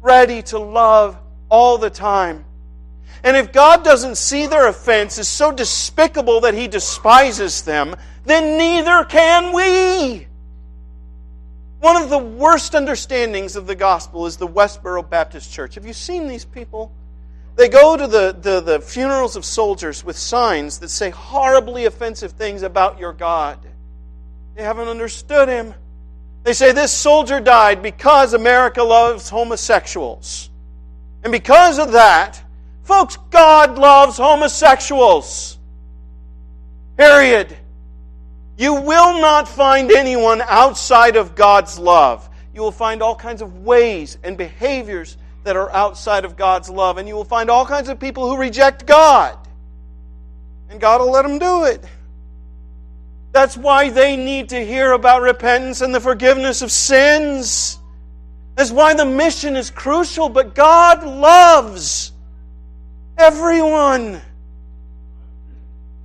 Ready 0.00 0.42
to 0.42 0.60
love 0.60 1.16
all 1.48 1.78
the 1.78 1.90
time. 1.90 2.44
And 3.24 3.36
if 3.36 3.52
God 3.52 3.84
doesn't 3.84 4.16
see 4.16 4.46
their 4.46 4.68
offense 4.68 5.18
as 5.18 5.28
so 5.28 5.50
despicable 5.50 6.40
that 6.42 6.54
he 6.54 6.68
despises 6.68 7.62
them, 7.62 7.96
then 8.24 8.56
neither 8.56 9.04
can 9.04 9.52
we. 9.52 10.26
One 11.80 12.00
of 12.00 12.10
the 12.10 12.18
worst 12.18 12.74
understandings 12.74 13.56
of 13.56 13.66
the 13.66 13.74
gospel 13.74 14.26
is 14.26 14.36
the 14.36 14.46
Westboro 14.46 15.08
Baptist 15.08 15.52
Church. 15.52 15.74
Have 15.74 15.84
you 15.84 15.92
seen 15.92 16.28
these 16.28 16.44
people? 16.44 16.92
They 17.56 17.68
go 17.68 17.96
to 17.96 18.06
the, 18.06 18.36
the, 18.40 18.60
the, 18.60 18.80
funerals 18.80 19.36
of 19.36 19.44
soldiers 19.44 20.04
with 20.04 20.16
signs 20.16 20.78
that 20.78 20.88
say 20.88 21.10
horribly 21.10 21.84
offensive 21.84 22.32
things 22.32 22.62
about 22.62 22.98
your 22.98 23.12
God. 23.12 23.58
They 24.54 24.62
haven't 24.62 24.88
understood 24.88 25.48
him. 25.48 25.74
They 26.42 26.52
say 26.52 26.72
this 26.72 26.92
soldier 26.92 27.40
died 27.40 27.82
because 27.82 28.34
America 28.34 28.82
loves 28.82 29.28
homosexuals. 29.28 30.50
And 31.22 31.30
because 31.30 31.78
of 31.78 31.92
that, 31.92 32.42
folks, 32.82 33.16
God 33.30 33.78
loves 33.78 34.16
homosexuals. 34.16 35.58
Period. 36.96 37.56
You 38.56 38.74
will 38.74 39.20
not 39.20 39.48
find 39.48 39.90
anyone 39.92 40.42
outside 40.42 41.16
of 41.16 41.34
God's 41.34 41.78
love. 41.78 42.28
You 42.54 42.60
will 42.60 42.72
find 42.72 43.02
all 43.02 43.14
kinds 43.14 43.40
of 43.40 43.58
ways 43.64 44.18
and 44.22 44.36
behaviors 44.36 45.16
that 45.44 45.56
are 45.56 45.70
outside 45.72 46.24
of 46.24 46.36
God's 46.36 46.68
love. 46.68 46.98
And 46.98 47.08
you 47.08 47.14
will 47.14 47.24
find 47.24 47.50
all 47.50 47.64
kinds 47.64 47.88
of 47.88 47.98
people 47.98 48.28
who 48.28 48.36
reject 48.36 48.84
God. 48.84 49.38
And 50.70 50.80
God 50.80 51.00
will 51.00 51.10
let 51.10 51.22
them 51.22 51.38
do 51.38 51.64
it. 51.64 51.84
That's 53.32 53.56
why 53.56 53.88
they 53.88 54.16
need 54.16 54.50
to 54.50 54.64
hear 54.64 54.92
about 54.92 55.22
repentance 55.22 55.80
and 55.80 55.94
the 55.94 56.00
forgiveness 56.00 56.60
of 56.60 56.70
sins. 56.70 57.78
That's 58.54 58.70
why 58.70 58.92
the 58.92 59.06
mission 59.06 59.56
is 59.56 59.70
crucial, 59.70 60.28
but 60.28 60.54
God 60.54 61.02
loves 61.02 62.12
everyone. 63.16 64.20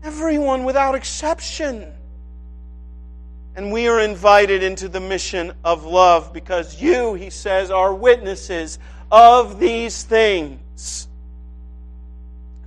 Everyone 0.03 0.63
without 0.63 0.95
exception. 0.95 1.91
And 3.57 3.73
we 3.73 3.89
are 3.89 3.99
invited 3.99 4.63
into 4.63 4.87
the 4.87 5.01
mission 5.01 5.51
of 5.65 5.83
love 5.83 6.31
because 6.31 6.81
you, 6.81 7.15
he 7.15 7.29
says, 7.29 7.71
are 7.71 7.93
witnesses 7.93 8.79
of 9.11 9.59
these 9.59 10.03
things. 10.03 11.09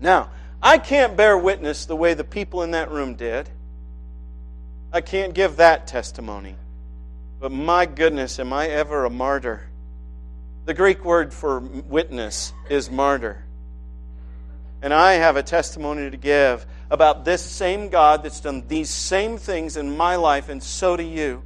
Now, 0.00 0.30
I 0.62 0.76
can't 0.76 1.16
bear 1.16 1.38
witness 1.38 1.86
the 1.86 1.96
way 1.96 2.12
the 2.12 2.24
people 2.24 2.62
in 2.62 2.72
that 2.72 2.90
room 2.90 3.14
did. 3.14 3.48
I 4.92 5.00
can't 5.00 5.35
give 5.35 5.57
that 5.57 5.87
testimony. 5.87 6.57
But 7.38 7.53
my 7.53 7.87
goodness, 7.87 8.38
am 8.38 8.53
I 8.53 8.68
ever 8.68 9.05
a 9.05 9.11
martyr? 9.11 9.68
The 10.66 10.74
Greek 10.74 11.05
word 11.05 11.33
for 11.33 11.61
witness 11.61 12.53
is 12.68 12.90
martyr. 12.90 13.44
And 14.83 14.92
I 14.92 15.14
have 15.14 15.37
a 15.37 15.42
testimony 15.42 16.11
to 16.11 16.16
give 16.16 16.66
about 16.90 17.24
this 17.24 17.42
same 17.42 17.88
God 17.88 18.22
that's 18.22 18.40
done 18.40 18.64
these 18.66 18.90
same 18.90 19.38
things 19.38 19.76
in 19.76 19.96
my 19.96 20.16
life, 20.16 20.48
and 20.48 20.62
so 20.62 20.96
do 20.96 21.03
you. 21.03 21.42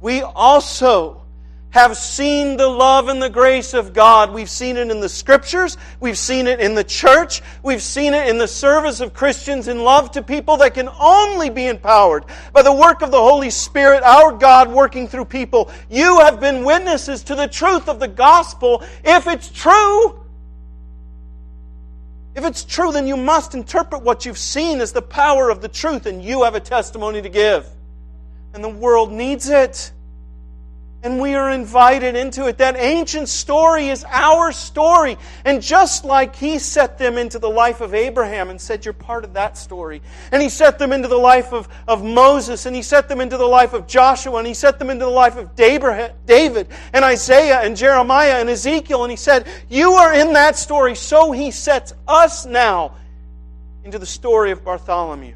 We 0.00 0.22
also 0.22 1.22
have 1.70 1.96
seen 1.96 2.56
the 2.56 2.66
love 2.66 3.08
and 3.08 3.22
the 3.22 3.30
grace 3.30 3.74
of 3.74 3.92
God. 3.92 4.32
We've 4.32 4.50
seen 4.50 4.76
it 4.76 4.90
in 4.90 5.00
the 5.00 5.08
scriptures. 5.08 5.76
We've 6.00 6.18
seen 6.18 6.46
it 6.46 6.60
in 6.60 6.74
the 6.74 6.84
church. 6.84 7.42
We've 7.62 7.82
seen 7.82 8.12
it 8.12 8.28
in 8.28 8.38
the 8.38 8.48
service 8.48 9.00
of 9.00 9.14
Christians 9.14 9.68
in 9.68 9.84
love 9.84 10.10
to 10.12 10.22
people 10.22 10.56
that 10.58 10.74
can 10.74 10.88
only 11.00 11.48
be 11.48 11.66
empowered 11.66 12.24
by 12.52 12.62
the 12.62 12.72
work 12.72 13.02
of 13.02 13.12
the 13.12 13.20
Holy 13.20 13.50
Spirit, 13.50 14.02
our 14.02 14.32
God 14.32 14.70
working 14.70 15.06
through 15.06 15.26
people. 15.26 15.70
You 15.88 16.20
have 16.20 16.40
been 16.40 16.64
witnesses 16.64 17.22
to 17.24 17.36
the 17.36 17.46
truth 17.46 17.88
of 17.88 18.00
the 18.00 18.08
gospel 18.08 18.82
if 19.04 19.28
it's 19.28 19.50
true. 19.50 20.18
If 22.34 22.44
it's 22.44 22.64
true, 22.64 22.90
then 22.92 23.06
you 23.06 23.16
must 23.16 23.54
interpret 23.54 24.02
what 24.02 24.24
you've 24.24 24.38
seen 24.38 24.80
as 24.80 24.92
the 24.92 25.02
power 25.02 25.50
of 25.50 25.60
the 25.60 25.68
truth, 25.68 26.06
and 26.06 26.22
you 26.22 26.44
have 26.44 26.54
a 26.54 26.60
testimony 26.60 27.22
to 27.22 27.28
give. 27.28 27.68
And 28.54 28.62
the 28.62 28.68
world 28.68 29.12
needs 29.12 29.48
it. 29.48 29.92
And 31.02 31.18
we 31.18 31.34
are 31.34 31.50
invited 31.50 32.14
into 32.14 32.46
it. 32.46 32.58
That 32.58 32.76
ancient 32.76 33.30
story 33.30 33.88
is 33.88 34.04
our 34.06 34.52
story. 34.52 35.16
And 35.46 35.62
just 35.62 36.04
like 36.04 36.36
He 36.36 36.58
set 36.58 36.98
them 36.98 37.16
into 37.16 37.38
the 37.38 37.48
life 37.48 37.80
of 37.80 37.94
Abraham 37.94 38.50
and 38.50 38.60
said, 38.60 38.84
You're 38.84 38.92
part 38.92 39.24
of 39.24 39.32
that 39.32 39.56
story. 39.56 40.02
And 40.30 40.42
He 40.42 40.50
set 40.50 40.78
them 40.78 40.92
into 40.92 41.08
the 41.08 41.16
life 41.16 41.54
of, 41.54 41.68
of 41.88 42.04
Moses, 42.04 42.66
and 42.66 42.76
He 42.76 42.82
set 42.82 43.08
them 43.08 43.22
into 43.22 43.38
the 43.38 43.46
life 43.46 43.72
of 43.72 43.86
Joshua, 43.86 44.36
and 44.36 44.46
He 44.46 44.52
set 44.52 44.78
them 44.78 44.90
into 44.90 45.06
the 45.06 45.10
life 45.10 45.36
of 45.36 45.56
David, 45.56 46.68
and 46.92 47.02
Isaiah, 47.02 47.60
and 47.60 47.78
Jeremiah, 47.78 48.38
and 48.38 48.50
Ezekiel. 48.50 49.02
And 49.02 49.10
He 49.10 49.16
said, 49.16 49.48
You 49.70 49.92
are 49.92 50.12
in 50.12 50.34
that 50.34 50.56
story. 50.56 50.94
So 50.94 51.32
He 51.32 51.50
sets 51.50 51.94
us 52.06 52.44
now 52.44 52.96
into 53.84 53.98
the 53.98 54.04
story 54.04 54.50
of 54.50 54.62
Bartholomew, 54.62 55.34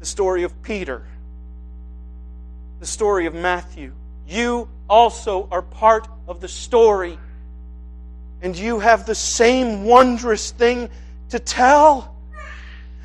the 0.00 0.06
story 0.06 0.42
of 0.42 0.62
Peter 0.62 1.06
the 2.80 2.86
story 2.86 3.26
of 3.26 3.34
Matthew. 3.34 3.92
You 4.26 4.68
also 4.88 5.46
are 5.50 5.62
part 5.62 6.08
of 6.26 6.40
the 6.40 6.48
story. 6.48 7.18
And 8.42 8.56
you 8.56 8.80
have 8.80 9.06
the 9.06 9.14
same 9.14 9.84
wondrous 9.84 10.50
thing 10.50 10.88
to 11.28 11.38
tell. 11.38 12.16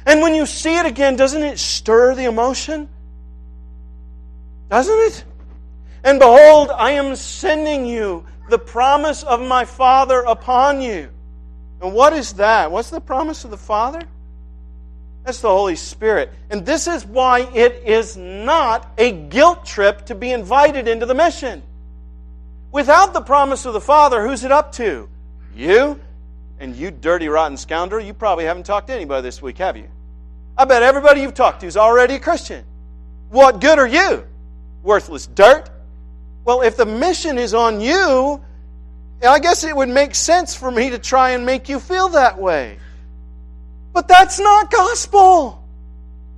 And 0.05 0.21
when 0.21 0.33
you 0.33 0.45
see 0.45 0.77
it 0.77 0.85
again, 0.85 1.15
doesn't 1.15 1.43
it 1.43 1.59
stir 1.59 2.15
the 2.15 2.23
emotion? 2.23 2.87
Doesn't 4.69 4.99
it? 4.99 5.25
And 6.03 6.19
behold, 6.19 6.69
I 6.69 6.91
am 6.91 7.15
sending 7.15 7.85
you 7.85 8.25
the 8.49 8.59
promise 8.59 9.23
of 9.23 9.41
my 9.41 9.65
Father 9.65 10.21
upon 10.21 10.79
you. 10.81 11.09
And 11.81 11.93
what 11.93 12.13
is 12.13 12.33
that? 12.33 12.71
What's 12.71 12.91
the 12.91 13.01
promise 13.01 13.43
of 13.43 13.51
the 13.51 13.57
Father? 13.57 14.01
That's 15.25 15.41
the 15.41 15.49
Holy 15.49 15.75
Spirit. 15.75 16.31
And 16.51 16.65
this 16.65 16.87
is 16.87 17.03
why 17.03 17.39
it 17.39 17.81
is 17.85 18.15
not 18.15 18.87
a 18.99 19.11
guilt 19.11 19.65
trip 19.65 20.05
to 20.05 20.15
be 20.15 20.31
invited 20.31 20.87
into 20.87 21.07
the 21.07 21.15
mission. 21.15 21.63
Without 22.71 23.13
the 23.13 23.21
promise 23.21 23.65
of 23.65 23.73
the 23.73 23.81
Father, 23.81 24.25
who's 24.25 24.43
it 24.43 24.51
up 24.51 24.71
to? 24.73 25.09
You? 25.55 25.99
And 26.59 26.75
you 26.75 26.91
dirty, 26.91 27.27
rotten 27.27 27.57
scoundrel, 27.57 28.05
you 28.05 28.13
probably 28.13 28.45
haven't 28.45 28.67
talked 28.67 28.87
to 28.87 28.93
anybody 28.93 29.23
this 29.23 29.41
week, 29.41 29.57
have 29.57 29.75
you? 29.75 29.87
I 30.55 30.65
bet 30.65 30.83
everybody 30.83 31.21
you've 31.21 31.33
talked 31.33 31.61
to 31.61 31.67
is 31.67 31.75
already 31.75 32.15
a 32.15 32.19
Christian. 32.19 32.63
What 33.29 33.59
good 33.59 33.79
are 33.79 33.87
you? 33.87 34.25
Worthless 34.83 35.25
dirt. 35.25 35.69
Well, 36.45 36.61
if 36.61 36.77
the 36.77 36.85
mission 36.85 37.39
is 37.39 37.55
on 37.55 37.81
you, 37.81 38.39
I 39.27 39.39
guess 39.39 39.63
it 39.63 39.75
would 39.75 39.89
make 39.89 40.13
sense 40.13 40.53
for 40.55 40.69
me 40.69 40.91
to 40.91 40.99
try 40.99 41.31
and 41.31 41.47
make 41.47 41.67
you 41.67 41.79
feel 41.79 42.09
that 42.09 42.39
way. 42.39 42.77
But 43.95 44.09
that's 44.09 44.41
not 44.41 44.69
gospel. 44.69 45.63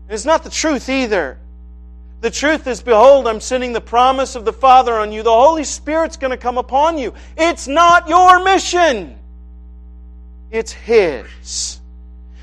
It's 0.08 0.26
not 0.26 0.44
the 0.44 0.50
truth 0.52 0.90
either. 0.90 1.40
The 2.22 2.30
truth 2.30 2.68
is, 2.68 2.84
behold, 2.84 3.28
I'm 3.28 3.42
sending 3.42 3.74
the 3.74 3.82
promise 3.82 4.36
of 4.36 4.46
the 4.46 4.54
Father 4.54 4.94
on 4.94 5.12
you. 5.12 5.24
The 5.24 5.34
Holy 5.34 5.64
Spirit's 5.64 6.18
going 6.18 6.30
to 6.30 6.38
come 6.38 6.60
upon 6.60 7.00
you. 7.00 7.16
It's 7.36 7.68
not 7.68 8.08
your 8.08 8.44
mission, 8.44 9.18
it's 10.52 10.72
His. 10.72 11.82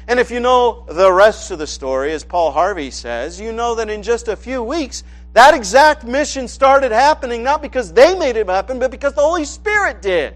And 0.09 0.19
if 0.19 0.33
you 0.33 0.41
know 0.41 0.85
the 0.89 1.13
rest 1.13 1.53
of 1.53 1.61
the 1.61 1.67
story, 1.69 2.13
as 2.13 2.25
Paul 2.25 2.51
Harvey 2.51 2.91
says, 2.91 3.41
you 3.41 3.53
know 3.53 3.77
that 3.77 3.89
in 3.89 4.03
just 4.03 4.27
a 4.27 4.35
few 4.35 4.65
weeks, 4.65 5.05
that 5.33 5.55
exact 5.55 6.03
mission 6.03 6.49
started 6.49 6.91
happening, 6.91 7.45
not 7.45 7.63
because 7.63 7.93
they 7.93 8.19
made 8.19 8.37
it 8.37 8.49
happen, 8.49 8.81
but 8.81 8.91
because 8.91 9.15
the 9.15 9.23
Holy 9.23 9.45
Spirit 9.45 10.03
did. 10.03 10.35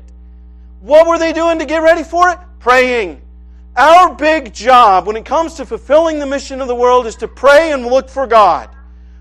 What 0.80 1.08
were 1.08 1.18
they 1.18 1.32
doing 1.32 1.58
to 1.58 1.66
get 1.66 1.82
ready 1.82 2.04
for 2.04 2.30
it? 2.30 2.38
Praying. 2.60 3.22
Our 3.78 4.16
big 4.16 4.52
job 4.52 5.06
when 5.06 5.14
it 5.14 5.24
comes 5.24 5.54
to 5.54 5.64
fulfilling 5.64 6.18
the 6.18 6.26
mission 6.26 6.60
of 6.60 6.66
the 6.66 6.74
world 6.74 7.06
is 7.06 7.14
to 7.16 7.28
pray 7.28 7.70
and 7.70 7.86
look 7.86 8.08
for 8.08 8.26
God. 8.26 8.68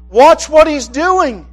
Watch 0.09 0.49
what 0.49 0.65
He's 0.65 0.87
doing. 0.87 1.45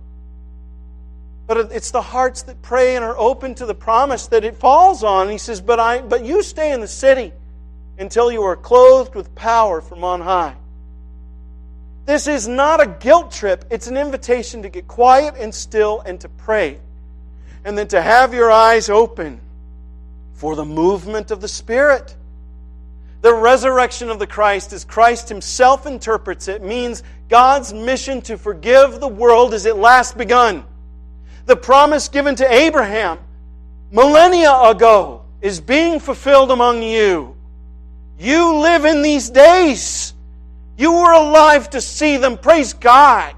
But 1.47 1.71
it's 1.71 1.91
the 1.91 2.01
hearts 2.01 2.45
that 2.45 2.63
pray 2.63 2.97
and 2.97 3.05
are 3.05 3.17
open 3.19 3.57
to 3.57 3.67
the 3.67 3.75
promise 3.75 4.29
that 4.29 4.43
it 4.43 4.57
falls 4.57 5.05
on. 5.05 5.29
He 5.29 5.37
says, 5.37 5.61
But 5.61 5.79
I 5.79 6.01
but 6.01 6.25
you 6.25 6.43
stay 6.43 6.73
in 6.73 6.81
the 6.81 6.89
city 6.89 7.35
until 7.99 8.33
you 8.33 8.43
are 8.43 8.57
clothed 8.57 9.15
with 9.15 9.35
power 9.35 9.83
from 9.83 10.03
on 10.03 10.23
high. 10.23 10.57
This 12.07 12.27
is 12.27 12.49
not 12.49 12.83
a 12.83 12.87
guilt 12.87 13.33
trip, 13.33 13.67
it's 13.71 13.87
an 13.87 13.99
invitation 13.99 14.63
to 14.63 14.71
get 14.71 14.89
quiet 14.89 15.35
and 15.39 15.55
still 15.55 16.01
and 16.01 16.19
to 16.23 16.31
pray. 16.31 16.79
And 17.67 17.77
then 17.77 17.89
to 17.89 18.01
have 18.01 18.33
your 18.33 18.51
eyes 18.51 18.89
open 18.89 19.41
for 20.33 20.57
the 20.57 20.65
movement 20.65 21.31
of 21.31 21.43
the 21.43 21.49
Spirit. 21.49 22.17
The 23.25 23.35
resurrection 23.35 24.11
of 24.11 24.19
the 24.19 24.27
Christ, 24.27 24.75
as 24.75 24.85
Christ 24.85 25.31
himself 25.31 25.87
interprets 25.87 26.47
it, 26.47 26.63
means 26.63 27.03
God's 27.31 27.73
mission 27.73 28.21
to 28.21 28.37
forgive 28.37 29.01
the 29.01 29.09
world 29.09 29.55
is 29.55 29.65
at 29.65 29.79
last 29.79 30.19
begun. 30.19 30.63
The 31.47 31.57
promise 31.57 32.09
given 32.09 32.35
to 32.35 32.53
Abraham 32.53 33.19
millennia 33.91 34.53
ago 34.65 35.23
is 35.41 35.59
being 35.59 36.01
fulfilled 36.01 36.51
among 36.51 36.83
you. 36.83 37.35
You 38.19 38.57
live 38.57 38.85
in 38.85 39.01
these 39.01 39.31
days. 39.31 40.13
You 40.77 40.93
were 40.93 41.13
alive 41.13 41.71
to 41.71 41.81
see 41.81 42.19
them. 42.19 42.37
Praise 42.37 42.75
God. 42.75 43.35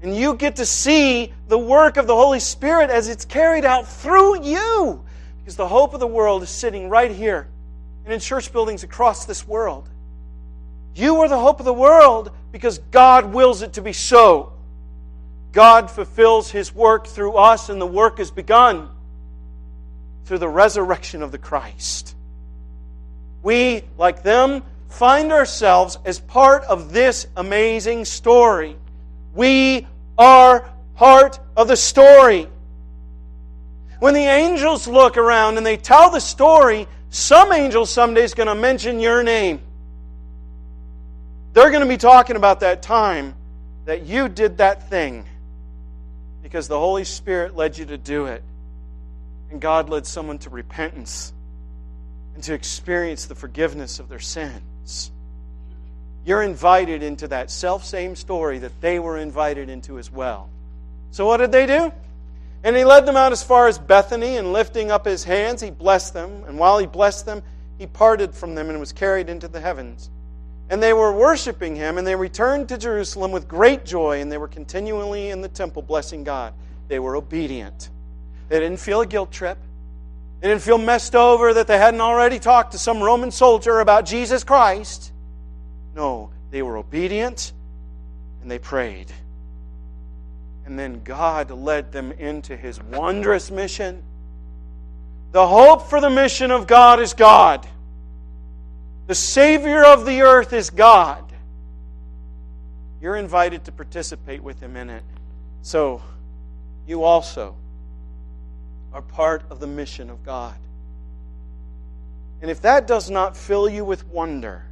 And 0.00 0.16
you 0.16 0.32
get 0.32 0.56
to 0.56 0.64
see 0.64 1.34
the 1.46 1.58
work 1.58 1.98
of 1.98 2.06
the 2.06 2.16
Holy 2.16 2.40
Spirit 2.40 2.88
as 2.88 3.10
it's 3.10 3.26
carried 3.26 3.66
out 3.66 3.86
through 3.86 4.42
you. 4.42 5.04
Because 5.40 5.56
the 5.56 5.68
hope 5.68 5.92
of 5.92 6.00
the 6.00 6.06
world 6.06 6.42
is 6.42 6.48
sitting 6.48 6.88
right 6.88 7.10
here 7.10 7.48
and 8.04 8.12
in 8.12 8.20
church 8.20 8.52
buildings 8.52 8.82
across 8.82 9.24
this 9.24 9.46
world. 9.46 9.88
You 10.94 11.20
are 11.20 11.28
the 11.28 11.38
hope 11.38 11.60
of 11.60 11.66
the 11.66 11.72
world 11.72 12.30
because 12.50 12.78
God 12.78 13.32
wills 13.32 13.62
it 13.62 13.74
to 13.74 13.82
be 13.82 13.92
so. 13.92 14.52
God 15.52 15.90
fulfills 15.90 16.50
His 16.50 16.74
work 16.74 17.06
through 17.06 17.34
us, 17.34 17.68
and 17.68 17.80
the 17.80 17.86
work 17.86 18.20
is 18.20 18.30
begun 18.30 18.88
through 20.24 20.38
the 20.38 20.48
resurrection 20.48 21.22
of 21.22 21.32
the 21.32 21.38
Christ. 21.38 22.14
We, 23.42 23.82
like 23.98 24.22
them, 24.22 24.62
find 24.88 25.32
ourselves 25.32 25.98
as 26.04 26.20
part 26.20 26.64
of 26.64 26.92
this 26.92 27.26
amazing 27.36 28.04
story. 28.04 28.76
We 29.34 29.86
are 30.16 30.70
part 30.94 31.40
of 31.56 31.68
the 31.68 31.76
story. 31.76 32.48
When 33.98 34.14
the 34.14 34.20
angels 34.20 34.86
look 34.86 35.16
around 35.16 35.56
and 35.56 35.66
they 35.66 35.76
tell 35.76 36.10
the 36.10 36.20
story, 36.20 36.86
some 37.12 37.52
angel 37.52 37.84
someday 37.84 38.22
is 38.22 38.32
going 38.32 38.46
to 38.46 38.54
mention 38.54 38.98
your 38.98 39.22
name. 39.22 39.60
They're 41.52 41.68
going 41.68 41.82
to 41.82 41.88
be 41.88 41.98
talking 41.98 42.36
about 42.36 42.60
that 42.60 42.80
time 42.80 43.34
that 43.84 44.06
you 44.06 44.30
did 44.30 44.56
that 44.56 44.88
thing 44.88 45.26
because 46.42 46.68
the 46.68 46.78
Holy 46.78 47.04
Spirit 47.04 47.54
led 47.54 47.76
you 47.76 47.84
to 47.84 47.98
do 47.98 48.24
it. 48.26 48.42
And 49.50 49.60
God 49.60 49.90
led 49.90 50.06
someone 50.06 50.38
to 50.38 50.50
repentance 50.50 51.34
and 52.34 52.42
to 52.44 52.54
experience 52.54 53.26
the 53.26 53.34
forgiveness 53.34 54.00
of 54.00 54.08
their 54.08 54.18
sins. 54.18 55.10
You're 56.24 56.42
invited 56.42 57.02
into 57.02 57.28
that 57.28 57.50
self 57.50 57.84
same 57.84 58.16
story 58.16 58.60
that 58.60 58.80
they 58.80 58.98
were 58.98 59.18
invited 59.18 59.68
into 59.68 59.98
as 59.98 60.10
well. 60.10 60.48
So, 61.10 61.26
what 61.26 61.36
did 61.38 61.52
they 61.52 61.66
do? 61.66 61.92
And 62.64 62.76
he 62.76 62.84
led 62.84 63.06
them 63.06 63.16
out 63.16 63.32
as 63.32 63.42
far 63.42 63.66
as 63.66 63.78
Bethany, 63.78 64.36
and 64.36 64.52
lifting 64.52 64.90
up 64.90 65.04
his 65.04 65.24
hands, 65.24 65.60
he 65.60 65.70
blessed 65.70 66.14
them. 66.14 66.44
And 66.46 66.58
while 66.58 66.78
he 66.78 66.86
blessed 66.86 67.26
them, 67.26 67.42
he 67.78 67.86
parted 67.86 68.34
from 68.34 68.54
them 68.54 68.70
and 68.70 68.78
was 68.78 68.92
carried 68.92 69.28
into 69.28 69.48
the 69.48 69.60
heavens. 69.60 70.10
And 70.70 70.82
they 70.82 70.92
were 70.92 71.12
worshiping 71.12 71.74
him, 71.74 71.98
and 71.98 72.06
they 72.06 72.14
returned 72.14 72.68
to 72.68 72.78
Jerusalem 72.78 73.32
with 73.32 73.48
great 73.48 73.84
joy, 73.84 74.20
and 74.20 74.30
they 74.30 74.38
were 74.38 74.48
continually 74.48 75.30
in 75.30 75.40
the 75.40 75.48
temple 75.48 75.82
blessing 75.82 76.24
God. 76.24 76.54
They 76.88 76.98
were 76.98 77.16
obedient. 77.16 77.90
They 78.48 78.60
didn't 78.60 78.80
feel 78.80 79.00
a 79.00 79.06
guilt 79.06 79.32
trip. 79.32 79.58
They 80.40 80.48
didn't 80.48 80.62
feel 80.62 80.78
messed 80.78 81.14
over 81.14 81.54
that 81.54 81.68
they 81.68 81.78
hadn't 81.78 82.00
already 82.00 82.38
talked 82.38 82.72
to 82.72 82.78
some 82.78 83.00
Roman 83.00 83.30
soldier 83.30 83.80
about 83.80 84.04
Jesus 84.06 84.42
Christ. 84.44 85.12
No, 85.94 86.30
they 86.50 86.62
were 86.62 86.76
obedient 86.76 87.52
and 88.42 88.50
they 88.50 88.58
prayed. 88.58 89.12
And 90.72 90.78
then 90.78 91.02
God 91.04 91.50
led 91.50 91.92
them 91.92 92.12
into 92.12 92.56
his 92.56 92.82
wondrous 92.82 93.50
mission. 93.50 94.02
The 95.32 95.46
hope 95.46 95.90
for 95.90 96.00
the 96.00 96.08
mission 96.08 96.50
of 96.50 96.66
God 96.66 96.98
is 96.98 97.12
God. 97.12 97.68
The 99.06 99.14
Savior 99.14 99.84
of 99.84 100.06
the 100.06 100.22
earth 100.22 100.54
is 100.54 100.70
God. 100.70 101.30
You're 103.02 103.16
invited 103.16 103.66
to 103.66 103.72
participate 103.72 104.42
with 104.42 104.60
him 104.60 104.78
in 104.78 104.88
it. 104.88 105.02
So, 105.60 106.00
you 106.86 107.04
also 107.04 107.54
are 108.94 109.02
part 109.02 109.42
of 109.50 109.60
the 109.60 109.66
mission 109.66 110.08
of 110.08 110.24
God. 110.24 110.56
And 112.40 112.50
if 112.50 112.62
that 112.62 112.86
does 112.86 113.10
not 113.10 113.36
fill 113.36 113.68
you 113.68 113.84
with 113.84 114.06
wonder 114.06 114.64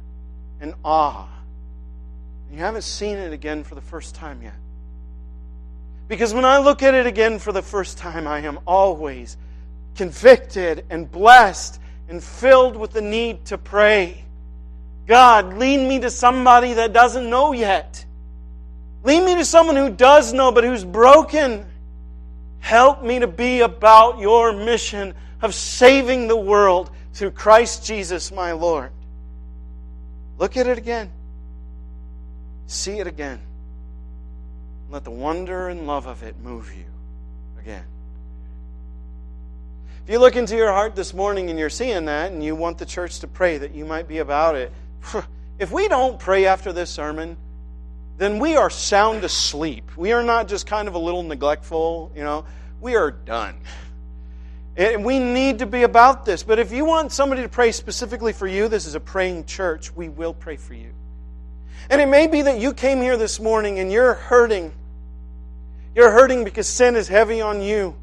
and 0.61 0.73
awe, 0.83 1.27
you 2.51 2.57
haven't 2.57 2.85
seen 2.85 3.17
it 3.17 3.33
again 3.33 3.63
for 3.63 3.75
the 3.75 3.81
first 3.81 4.15
time 4.15 4.41
yet. 4.41 4.55
Because 6.11 6.33
when 6.33 6.43
I 6.43 6.57
look 6.57 6.83
at 6.83 6.93
it 6.93 7.07
again 7.07 7.39
for 7.39 7.53
the 7.53 7.61
first 7.61 7.97
time, 7.97 8.27
I 8.27 8.39
am 8.39 8.59
always 8.67 9.37
convicted 9.95 10.83
and 10.89 11.09
blessed 11.09 11.79
and 12.09 12.21
filled 12.21 12.75
with 12.75 12.91
the 12.91 13.01
need 13.01 13.45
to 13.45 13.57
pray. 13.57 14.25
God, 15.07 15.53
lead 15.53 15.87
me 15.87 16.01
to 16.01 16.09
somebody 16.09 16.73
that 16.73 16.91
doesn't 16.91 17.29
know 17.29 17.53
yet. 17.53 18.03
Lead 19.05 19.23
me 19.23 19.35
to 19.35 19.45
someone 19.45 19.77
who 19.77 19.89
does 19.89 20.33
know 20.33 20.51
but 20.51 20.65
who's 20.65 20.83
broken. 20.83 21.65
Help 22.59 23.01
me 23.01 23.19
to 23.19 23.27
be 23.27 23.61
about 23.61 24.19
your 24.19 24.51
mission 24.51 25.13
of 25.41 25.55
saving 25.55 26.27
the 26.27 26.35
world 26.35 26.91
through 27.13 27.31
Christ 27.31 27.85
Jesus 27.85 28.33
my 28.33 28.51
Lord. 28.51 28.91
Look 30.37 30.57
at 30.57 30.67
it 30.67 30.77
again. 30.77 31.09
See 32.67 32.99
it 32.99 33.07
again. 33.07 33.39
Let 34.91 35.05
the 35.05 35.11
wonder 35.11 35.69
and 35.69 35.87
love 35.87 36.05
of 36.05 36.21
it 36.21 36.35
move 36.43 36.73
you 36.73 36.83
again. 37.59 37.85
If 40.03 40.11
you 40.11 40.19
look 40.19 40.35
into 40.35 40.57
your 40.57 40.71
heart 40.71 40.95
this 40.95 41.13
morning 41.13 41.49
and 41.49 41.57
you're 41.57 41.69
seeing 41.69 42.05
that 42.05 42.33
and 42.33 42.43
you 42.43 42.55
want 42.55 42.77
the 42.77 42.85
church 42.85 43.19
to 43.19 43.27
pray 43.27 43.57
that 43.57 43.73
you 43.73 43.85
might 43.85 44.09
be 44.09 44.17
about 44.17 44.55
it, 44.55 44.73
if 45.59 45.71
we 45.71 45.87
don't 45.87 46.19
pray 46.19 46.45
after 46.45 46.73
this 46.73 46.89
sermon, 46.89 47.37
then 48.17 48.37
we 48.39 48.57
are 48.57 48.69
sound 48.69 49.23
asleep. 49.23 49.95
We 49.95 50.11
are 50.11 50.23
not 50.23 50.49
just 50.49 50.67
kind 50.67 50.89
of 50.89 50.95
a 50.95 50.99
little 50.99 51.23
neglectful, 51.23 52.11
you 52.13 52.23
know, 52.23 52.45
we 52.81 52.95
are 52.97 53.11
done. 53.11 53.55
And 54.75 55.05
we 55.05 55.19
need 55.19 55.59
to 55.59 55.65
be 55.65 55.83
about 55.83 56.25
this. 56.25 56.43
But 56.43 56.59
if 56.59 56.73
you 56.73 56.83
want 56.83 57.13
somebody 57.13 57.43
to 57.43 57.49
pray 57.49 57.71
specifically 57.71 58.33
for 58.33 58.47
you, 58.47 58.67
this 58.67 58.85
is 58.85 58.95
a 58.95 58.99
praying 58.99 59.45
church, 59.45 59.95
we 59.95 60.09
will 60.09 60.33
pray 60.33 60.57
for 60.57 60.73
you. 60.73 60.91
And 61.89 62.01
it 62.01 62.07
may 62.07 62.27
be 62.27 62.41
that 62.41 62.59
you 62.59 62.73
came 62.73 63.01
here 63.01 63.15
this 63.15 63.39
morning 63.39 63.79
and 63.79 63.89
you're 63.89 64.15
hurting. 64.15 64.73
You're 65.95 66.11
hurting 66.11 66.43
because 66.43 66.67
sin 66.67 66.95
is 66.95 67.07
heavy 67.07 67.41
on 67.41 67.61
you. 67.61 67.95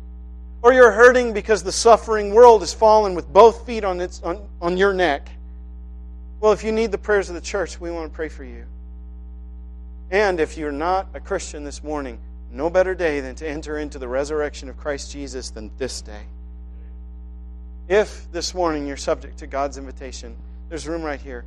Or 0.60 0.72
you're 0.72 0.90
hurting 0.90 1.32
because 1.32 1.62
the 1.62 1.72
suffering 1.72 2.34
world 2.34 2.62
has 2.62 2.74
fallen 2.74 3.14
with 3.14 3.32
both 3.32 3.64
feet 3.64 3.84
on, 3.84 4.00
its, 4.00 4.20
on, 4.22 4.46
on 4.60 4.76
your 4.76 4.92
neck. 4.92 5.30
Well, 6.40 6.52
if 6.52 6.64
you 6.64 6.72
need 6.72 6.92
the 6.92 6.98
prayers 6.98 7.28
of 7.28 7.34
the 7.34 7.40
church, 7.40 7.80
we 7.80 7.90
want 7.90 8.10
to 8.10 8.14
pray 8.14 8.28
for 8.28 8.44
you. 8.44 8.64
And 10.10 10.40
if 10.40 10.56
you're 10.56 10.72
not 10.72 11.08
a 11.14 11.20
Christian 11.20 11.64
this 11.64 11.82
morning, 11.82 12.18
no 12.50 12.70
better 12.70 12.94
day 12.94 13.20
than 13.20 13.34
to 13.36 13.48
enter 13.48 13.78
into 13.78 13.98
the 13.98 14.08
resurrection 14.08 14.68
of 14.68 14.76
Christ 14.76 15.12
Jesus 15.12 15.50
than 15.50 15.70
this 15.78 16.00
day. 16.00 16.22
If 17.88 18.30
this 18.32 18.54
morning 18.54 18.86
you're 18.86 18.96
subject 18.96 19.38
to 19.38 19.46
God's 19.46 19.78
invitation, 19.78 20.36
there's 20.68 20.86
room 20.86 21.02
right 21.02 21.20
here. 21.20 21.44